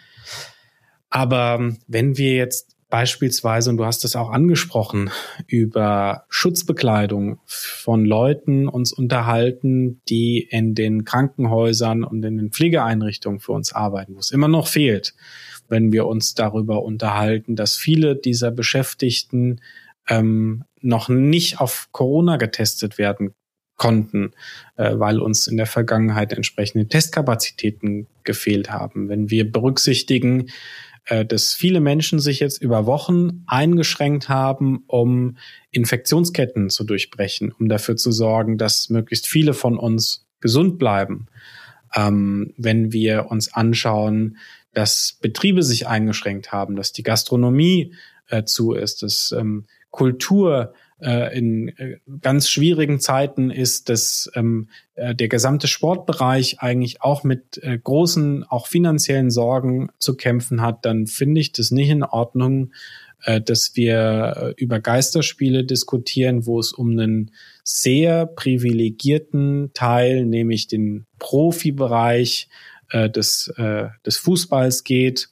Aber 1.11 1.75
wenn 1.87 2.17
wir 2.17 2.35
jetzt 2.35 2.77
beispielsweise, 2.91 3.71
und 3.71 3.77
du 3.77 3.85
hast 3.85 4.05
es 4.05 4.17
auch 4.17 4.31
angesprochen, 4.31 5.11
über 5.47 6.25
Schutzbekleidung 6.29 7.41
von 7.45 8.05
Leuten 8.05 8.67
uns 8.67 8.93
unterhalten, 8.93 10.01
die 10.09 10.47
in 10.51 10.75
den 10.75 11.05
Krankenhäusern 11.05 12.05
und 12.05 12.25
in 12.25 12.39
den 12.39 12.51
Pflegeeinrichtungen 12.51 13.41
für 13.41 13.53
uns 13.53 13.73
arbeiten, 13.73 14.15
wo 14.15 14.21
es 14.21 14.31
immer 14.31 14.49
noch 14.49 14.69
fehlt, 14.69 15.15
wenn 15.69 15.93
wir 15.93 16.07
uns 16.07 16.35
darüber 16.35 16.83
unterhalten, 16.83 17.57
dass 17.57 17.77
viele 17.77 18.17
dieser 18.17 18.51
Beschäftigten 18.51 19.61
ähm, 20.09 20.65
noch 20.81 21.09
nicht 21.09 21.61
auf 21.61 21.89
Corona 21.93 22.37
getestet 22.37 22.99
werden 22.99 23.35
konnten, 23.77 24.33
äh, 24.77 24.99
weil 24.99 25.21
uns 25.21 25.47
in 25.47 25.57
der 25.57 25.67
Vergangenheit 25.67 26.33
entsprechende 26.33 26.89
Testkapazitäten 26.89 28.07
gefehlt 28.25 28.71
haben. 28.71 29.09
Wenn 29.09 29.31
wir 29.31 29.51
berücksichtigen, 29.51 30.51
äh, 31.07 31.25
dass 31.25 31.55
viele 31.55 31.81
Menschen 31.81 32.19
sich 32.19 32.41
jetzt 32.41 32.61
über 32.61 32.85
Wochen 32.87 33.45
eingeschränkt 33.47 34.29
haben, 34.29 34.85
um 34.87 35.39
Infektionsketten 35.71 36.69
zu 36.69 36.85
durchbrechen, 36.85 37.53
um 37.59 37.69
dafür 37.69 37.97
zu 37.97 38.13
sorgen, 38.13 38.59
dass 38.59 38.91
möglichst 38.91 39.27
viele 39.27 39.55
von 39.55 39.79
uns 39.79 40.27
gesund 40.41 40.79
bleiben. 40.79 41.27
Ähm, 41.95 42.53
wenn 42.59 42.93
wir 42.93 43.31
uns 43.31 43.53
anschauen, 43.55 44.37
dass 44.75 45.19
Betriebe 45.21 45.63
sich 45.63 45.87
eingeschränkt 45.87 46.53
haben, 46.53 46.77
dass 46.77 46.93
die 46.93 47.03
Gastronomie 47.03 47.95
äh, 48.29 48.45
zu 48.45 48.73
ist, 48.73 49.03
dass 49.03 49.33
ähm, 49.33 49.67
Kultur 49.91 50.75
äh, 51.01 51.37
in 51.37 51.69
äh, 51.79 51.99
ganz 52.21 52.51
schwierigen 52.51 53.01
Zeiten 53.01 53.51
ist, 53.51 53.89
dass 53.89 54.31
ähm, 54.35 54.69
äh, 54.95 55.15
der 55.15 55.29
gesamte 55.29 55.69
Sportbereich 55.69 56.61
eigentlich 56.61 57.03
auch 57.03 57.25
mit 57.25 57.59
äh, 57.63 57.79
großen, 57.79 58.45
auch 58.45 58.67
finanziellen 58.67 59.31
Sorgen 59.31 59.91
zu 59.99 60.17
kämpfen 60.17 60.61
hat, 60.61 60.85
dann 60.85 61.07
finde 61.07 61.41
ich 61.41 61.53
das 61.53 61.71
nicht 61.71 61.91
in 61.91 62.03
Ordnung, 62.03 62.73
äh, 63.25 63.41
dass 63.41 63.77
wir 63.77 64.55
äh, 64.59 64.63
über 64.63 64.81
Geisterspiele 64.81 65.65
diskutieren, 65.65 66.47
wo 66.47 66.59
es 66.59 66.73
um 66.73 66.91
einen 66.91 67.31
sehr 67.65 68.27
privilegierten 68.27 69.71
Teil, 69.75 70.27
nämlich 70.27 70.69
den 70.69 71.07
Profibereich 71.19 72.49
äh, 72.91 73.11
des, 73.11 73.53
äh, 73.57 73.89
des 74.05 74.17
Fußballs 74.19 74.85
geht, 74.85 75.29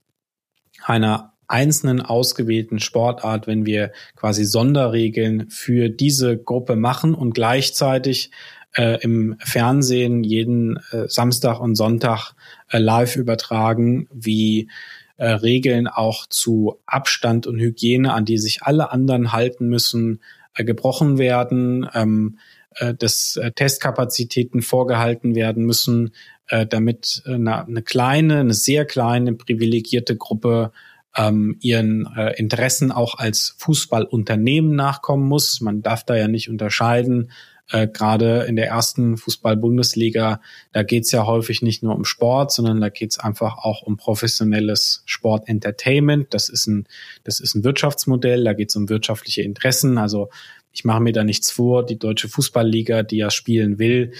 einer 0.84 1.32
einzelnen 1.48 2.00
ausgewählten 2.00 2.80
Sportart, 2.80 3.46
wenn 3.46 3.66
wir 3.66 3.92
quasi 4.16 4.44
Sonderregeln 4.44 5.48
für 5.48 5.88
diese 5.88 6.36
Gruppe 6.36 6.76
machen 6.76 7.14
und 7.14 7.34
gleichzeitig 7.34 8.30
äh, 8.76 9.00
im 9.02 9.36
Fernsehen 9.38 10.24
jeden 10.24 10.78
äh, 10.90 11.08
Samstag 11.08 11.60
und 11.60 11.76
Sonntag 11.76 12.34
äh, 12.68 12.78
live 12.78 13.16
übertragen, 13.16 14.08
wie 14.12 14.68
äh, 15.16 15.28
Regeln 15.28 15.86
auch 15.86 16.26
zu 16.26 16.80
Abstand 16.84 17.46
und 17.46 17.58
Hygiene, 17.58 18.12
an 18.12 18.24
die 18.24 18.38
sich 18.38 18.62
alle 18.62 18.90
anderen 18.90 19.32
halten 19.32 19.68
müssen, 19.68 20.20
äh, 20.54 20.64
gebrochen 20.64 21.18
werden, 21.18 21.88
ähm, 21.94 22.38
äh, 22.76 22.94
dass 22.94 23.36
äh, 23.36 23.52
Testkapazitäten 23.52 24.62
vorgehalten 24.62 25.34
werden 25.34 25.64
müssen, 25.64 26.12
äh, 26.48 26.66
damit 26.66 27.22
eine, 27.26 27.66
eine 27.66 27.82
kleine, 27.82 28.40
eine 28.40 28.54
sehr 28.54 28.84
kleine 28.84 29.34
privilegierte 29.34 30.16
Gruppe 30.16 30.72
ähm, 31.16 31.56
ihren 31.60 32.06
äh, 32.16 32.34
Interessen 32.36 32.92
auch 32.92 33.18
als 33.18 33.54
Fußballunternehmen 33.58 34.74
nachkommen 34.74 35.26
muss. 35.26 35.60
Man 35.60 35.82
darf 35.82 36.04
da 36.04 36.14
ja 36.14 36.28
nicht 36.28 36.50
unterscheiden. 36.50 37.30
Äh, 37.70 37.88
Gerade 37.88 38.44
in 38.44 38.54
der 38.54 38.68
ersten 38.68 39.16
Fußball-Bundesliga, 39.16 40.40
da 40.72 40.82
geht's 40.82 41.10
ja 41.10 41.26
häufig 41.26 41.62
nicht 41.62 41.82
nur 41.82 41.96
um 41.96 42.04
Sport, 42.04 42.52
sondern 42.52 42.80
da 42.80 42.90
geht's 42.90 43.18
einfach 43.18 43.58
auch 43.58 43.82
um 43.82 43.96
professionelles 43.96 45.02
Sport-Entertainment. 45.06 46.32
Das 46.32 46.48
ist 46.48 46.66
ein, 46.68 46.86
das 47.24 47.40
ist 47.40 47.54
ein 47.54 47.64
Wirtschaftsmodell, 47.64 48.44
da 48.44 48.52
geht's 48.52 48.76
um 48.76 48.88
wirtschaftliche 48.88 49.42
Interessen. 49.42 49.98
Also 49.98 50.28
ich 50.76 50.84
mache 50.84 51.00
mir 51.00 51.12
da 51.12 51.24
nichts 51.24 51.50
vor. 51.50 51.86
Die 51.86 51.98
deutsche 51.98 52.28
Fußballliga, 52.28 53.02
die 53.02 53.16
ja 53.16 53.30
spielen 53.30 53.78
will, 53.78 54.12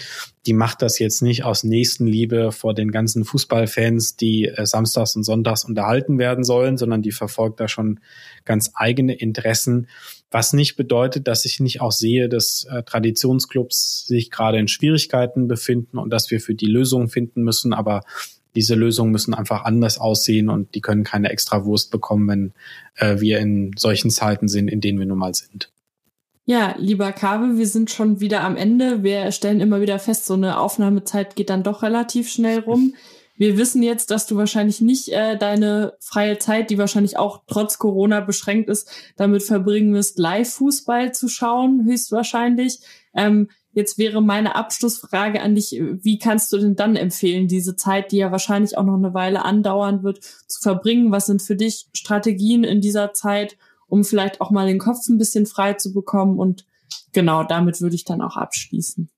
die 0.47 0.53
macht 0.53 0.81
das 0.81 0.97
jetzt 0.97 1.21
nicht 1.21 1.43
aus 1.43 1.63
Nächstenliebe 1.63 2.51
vor 2.51 2.73
den 2.73 2.89
ganzen 2.89 3.25
Fußballfans, 3.25 4.15
die 4.15 4.45
äh, 4.45 4.65
samstags 4.65 5.15
und 5.15 5.23
sonntags 5.23 5.65
unterhalten 5.65 6.17
werden 6.17 6.43
sollen, 6.43 6.77
sondern 6.77 7.03
die 7.03 7.11
verfolgt 7.11 7.59
da 7.59 7.67
schon 7.67 7.99
ganz 8.43 8.71
eigene 8.73 9.13
Interessen. 9.13 9.87
Was 10.31 10.51
nicht 10.51 10.77
bedeutet, 10.77 11.27
dass 11.27 11.45
ich 11.45 11.59
nicht 11.59 11.79
auch 11.79 11.91
sehe, 11.91 12.27
dass 12.27 12.65
äh, 12.71 12.81
Traditionsclubs 12.81 14.07
sich 14.07 14.31
gerade 14.31 14.57
in 14.57 14.67
Schwierigkeiten 14.67 15.47
befinden 15.47 15.99
und 15.99 16.09
dass 16.11 16.31
wir 16.31 16.41
für 16.41 16.55
die 16.55 16.65
Lösung 16.65 17.07
finden 17.07 17.43
müssen. 17.43 17.71
Aber 17.71 18.01
diese 18.55 18.73
Lösungen 18.73 19.11
müssen 19.11 19.35
einfach 19.35 19.63
anders 19.63 19.99
aussehen 19.99 20.49
und 20.49 20.73
die 20.73 20.81
können 20.81 21.03
keine 21.03 21.29
extra 21.29 21.65
Wurst 21.65 21.91
bekommen, 21.91 22.27
wenn 22.27 22.53
äh, 22.95 23.21
wir 23.21 23.37
in 23.37 23.73
solchen 23.77 24.09
Zeiten 24.09 24.47
sind, 24.47 24.69
in 24.69 24.81
denen 24.81 24.97
wir 24.97 25.05
nun 25.05 25.19
mal 25.19 25.35
sind. 25.35 25.69
Ja, 26.49 26.75
lieber 26.77 27.11
Kabe, 27.11 27.57
wir 27.57 27.67
sind 27.67 27.91
schon 27.91 28.21
wieder 28.21 28.41
am 28.45 28.55
Ende. 28.55 29.03
Wir 29.03 29.33
stellen 29.33 29.59
immer 29.59 29.81
wieder 29.81 29.99
fest, 29.99 30.25
so 30.25 30.35
eine 30.35 30.61
Aufnahmezeit 30.61 31.35
geht 31.35 31.49
dann 31.49 31.61
doch 31.61 31.83
relativ 31.83 32.29
schnell 32.29 32.59
rum. 32.59 32.95
Wir 33.35 33.57
wissen 33.57 33.83
jetzt, 33.83 34.11
dass 34.11 34.27
du 34.27 34.37
wahrscheinlich 34.37 34.79
nicht 34.79 35.09
äh, 35.09 35.37
deine 35.37 35.95
freie 35.99 36.39
Zeit, 36.39 36.69
die 36.69 36.77
wahrscheinlich 36.77 37.17
auch 37.17 37.41
trotz 37.47 37.79
Corona 37.79 38.21
beschränkt 38.21 38.69
ist, 38.69 38.89
damit 39.17 39.43
verbringen 39.43 39.93
wirst, 39.93 40.19
Live-Fußball 40.19 41.13
zu 41.13 41.27
schauen, 41.27 41.83
höchstwahrscheinlich. 41.83 42.79
Ähm, 43.13 43.49
jetzt 43.73 43.97
wäre 43.97 44.21
meine 44.21 44.55
Abschlussfrage 44.55 45.41
an 45.41 45.53
dich, 45.53 45.71
wie 46.01 46.17
kannst 46.17 46.53
du 46.53 46.59
denn 46.59 46.77
dann 46.77 46.95
empfehlen, 46.95 47.49
diese 47.49 47.75
Zeit, 47.75 48.13
die 48.13 48.17
ja 48.19 48.31
wahrscheinlich 48.31 48.77
auch 48.77 48.85
noch 48.85 48.95
eine 48.95 49.13
Weile 49.13 49.43
andauern 49.43 50.01
wird, 50.01 50.23
zu 50.23 50.61
verbringen? 50.61 51.11
Was 51.11 51.25
sind 51.25 51.41
für 51.41 51.57
dich 51.57 51.87
Strategien 51.91 52.63
in 52.63 52.79
dieser 52.79 53.11
Zeit? 53.11 53.57
Um 53.87 54.03
vielleicht 54.03 54.41
auch 54.41 54.51
mal 54.51 54.67
den 54.67 54.79
Kopf 54.79 55.07
ein 55.07 55.17
bisschen 55.17 55.45
frei 55.45 55.73
zu 55.73 55.93
bekommen. 55.93 56.39
Und 56.39 56.65
genau 57.13 57.43
damit 57.43 57.81
würde 57.81 57.95
ich 57.95 58.05
dann 58.05 58.21
auch 58.21 58.37
abschließen. 58.37 59.09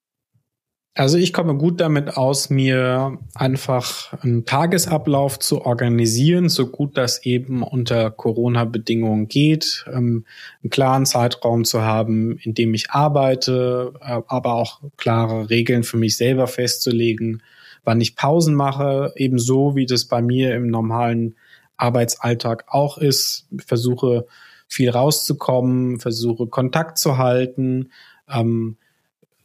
Also 0.95 1.17
ich 1.17 1.31
komme 1.31 1.55
gut 1.55 1.79
damit 1.79 2.17
aus, 2.17 2.49
mir 2.49 3.19
einfach 3.33 4.11
einen 4.21 4.45
Tagesablauf 4.45 5.39
zu 5.39 5.61
organisieren, 5.61 6.49
so 6.49 6.67
gut 6.67 6.97
das 6.97 7.23
eben 7.25 7.63
unter 7.63 8.11
Corona-Bedingungen 8.11 9.29
geht, 9.29 9.85
ähm, 9.87 10.25
einen 10.61 10.69
klaren 10.71 11.05
Zeitraum 11.05 11.63
zu 11.63 11.83
haben, 11.83 12.37
in 12.39 12.53
dem 12.53 12.73
ich 12.73 12.89
arbeite, 12.89 13.93
äh, 14.01 14.21
aber 14.27 14.55
auch 14.55 14.81
klare 14.97 15.49
Regeln 15.49 15.83
für 15.83 15.95
mich 15.95 16.17
selber 16.17 16.47
festzulegen, 16.47 17.43
wann 17.85 18.01
ich 18.01 18.17
Pausen 18.17 18.55
mache, 18.55 19.13
ebenso 19.15 19.77
wie 19.77 19.85
das 19.85 20.03
bei 20.03 20.21
mir 20.21 20.53
im 20.53 20.67
normalen 20.67 21.35
Arbeitsalltag 21.77 22.65
auch 22.67 22.97
ist. 22.97 23.47
Ich 23.57 23.63
versuche 23.63 24.25
viel 24.69 24.89
rauszukommen, 24.89 25.99
versuche 25.99 26.47
Kontakt 26.47 26.97
zu 26.97 27.17
halten. 27.17 27.91
Ähm, 28.31 28.77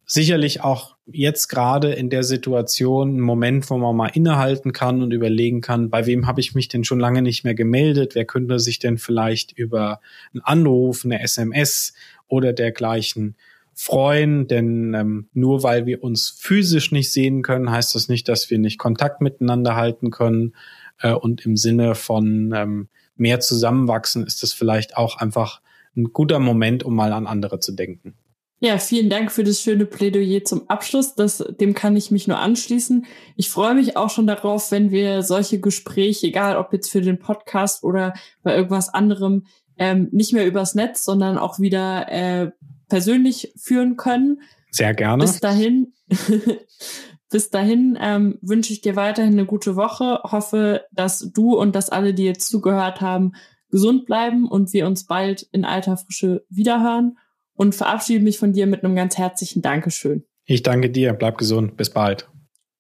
sicherlich 0.07 0.63
auch 0.63 0.95
jetzt 1.07 1.49
gerade 1.49 1.93
in 1.93 2.11
der 2.11 2.23
Situation 2.23 3.17
ein 3.17 3.21
Moment, 3.21 3.69
wo 3.71 3.79
man 3.79 3.97
mal 3.97 4.09
innehalten 4.09 4.73
kann 4.73 5.03
und 5.03 5.13
überlegen 5.13 5.63
kann, 5.63 5.91
bei 5.91 6.07
wem 6.07 6.27
habe 6.27 6.41
ich 6.41 6.55
mich 6.55 6.69
denn 6.69 6.85
schon 6.85 7.01
lange 7.01 7.23
nicht 7.23 7.43
mehr 7.43 7.55
gemeldet? 7.55 8.15
Wer 8.15 8.27
könnte 8.27 8.59
sich 8.59 8.79
denn 8.79 8.99
vielleicht 8.99 9.53
über 9.53 10.01
einen 10.33 10.43
Anruf, 10.43 11.05
eine 11.05 11.23
SMS 11.23 11.95
oder 12.29 12.53
dergleichen 12.53 13.37
freuen? 13.73 14.47
Denn 14.47 14.93
ähm, 14.95 15.29
nur 15.33 15.63
weil 15.63 15.87
wir 15.87 16.05
uns 16.05 16.29
physisch 16.39 16.93
nicht 16.93 17.11
sehen 17.11 17.43
können, 17.43 17.71
heißt 17.71 17.95
das 17.95 18.09
nicht, 18.09 18.29
dass 18.29 18.51
wir 18.51 18.59
nicht 18.59 18.79
Kontakt 18.79 19.23
miteinander 19.23 19.75
halten 19.75 20.11
können. 20.11 20.55
Äh, 21.01 21.13
und 21.13 21.45
im 21.47 21.57
Sinne 21.57 21.95
von 21.95 22.53
ähm, 22.55 22.89
mehr 23.17 23.41
zusammenwachsen, 23.41 24.27
ist 24.27 24.43
das 24.43 24.53
vielleicht 24.53 24.97
auch 24.97 25.19
einfach 25.19 25.61
ein 25.97 26.13
guter 26.13 26.39
Moment, 26.39 26.83
um 26.83 26.95
mal 26.95 27.13
an 27.13 27.27
andere 27.27 27.61
zu 27.61 27.73
denken. 27.73 28.15
Ja, 28.61 28.79
vielen 28.79 29.11
Dank 29.11 29.31
für 29.31 29.45
das 29.45 29.61
schöne 29.61 29.85
Plädoyer 29.85 30.43
zum 30.45 30.71
Abschluss. 30.71 31.15
Das, 31.15 31.45
dem 31.61 31.75
kann 31.75 31.97
ich 31.97 32.11
mich 32.11 32.29
nur 32.29 32.39
anschließen. 32.39 33.05
Ich 33.37 33.51
freue 33.51 33.75
mich 33.75 33.97
auch 33.97 34.09
schon 34.09 34.27
darauf, 34.27 34.71
wenn 34.71 34.91
wir 34.91 35.23
solche 35.23 35.61
Gespräche, 35.61 36.29
egal 36.29 36.57
ob 36.57 36.73
jetzt 36.73 36.91
für 36.91 37.03
den 37.03 37.19
Podcast 37.19 37.85
oder 37.85 38.15
bei 38.43 38.57
irgendwas 38.57 38.89
anderem, 38.89 39.45
ähm, 39.77 40.09
nicht 40.13 40.33
mehr 40.33 40.47
übers 40.47 40.75
Netz, 40.75 41.05
sondern 41.05 41.37
auch 41.37 41.59
wieder 41.59 42.11
äh, 42.11 42.53
persönlich 42.89 43.53
führen 43.57 43.97
können. 43.97 44.41
Sehr 44.71 44.95
gerne. 44.95 45.25
Bis 45.25 45.41
dahin, 45.41 45.93
bis 47.35 47.51
dahin 47.51 47.99
ähm, 48.01 48.39
wünsche 48.43 48.73
ich 48.73 48.81
dir 48.81 48.95
weiterhin 48.95 49.33
eine 49.33 49.45
gute 49.45 49.75
Woche. 49.75 50.21
Hoffe, 50.23 50.85
dass 50.93 51.33
du 51.35 51.59
und 51.59 51.75
dass 51.75 51.91
alle, 51.91 52.15
die 52.15 52.23
jetzt 52.23 52.49
zugehört 52.49 53.01
haben, 53.01 53.33
gesund 53.71 54.07
bleiben 54.07 54.47
und 54.47 54.73
wir 54.73 54.87
uns 54.87 55.07
bald 55.07 55.43
in 55.51 55.65
alter 55.65 55.97
Frische 55.97 56.47
wiederhören. 56.49 57.19
Und 57.57 57.75
verabschiede 57.75 58.23
mich 58.23 58.39
von 58.39 58.53
dir 58.53 58.69
mit 58.69 58.85
einem 58.85 58.95
ganz 58.95 59.19
herzlichen 59.19 59.63
Dankeschön. 59.63 60.25
Ich 60.45 60.63
danke 60.63 60.91
dir. 60.91 61.13
Bleib 61.13 61.37
gesund. 61.37 61.77
Bis 61.77 61.91
bald. 61.91 62.29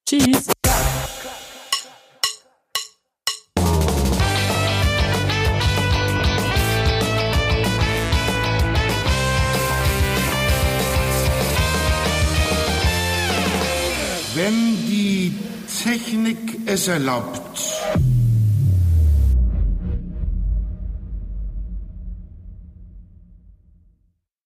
Tschüss. 0.08 0.53
es 16.74 16.88
erlaubt. 16.88 17.40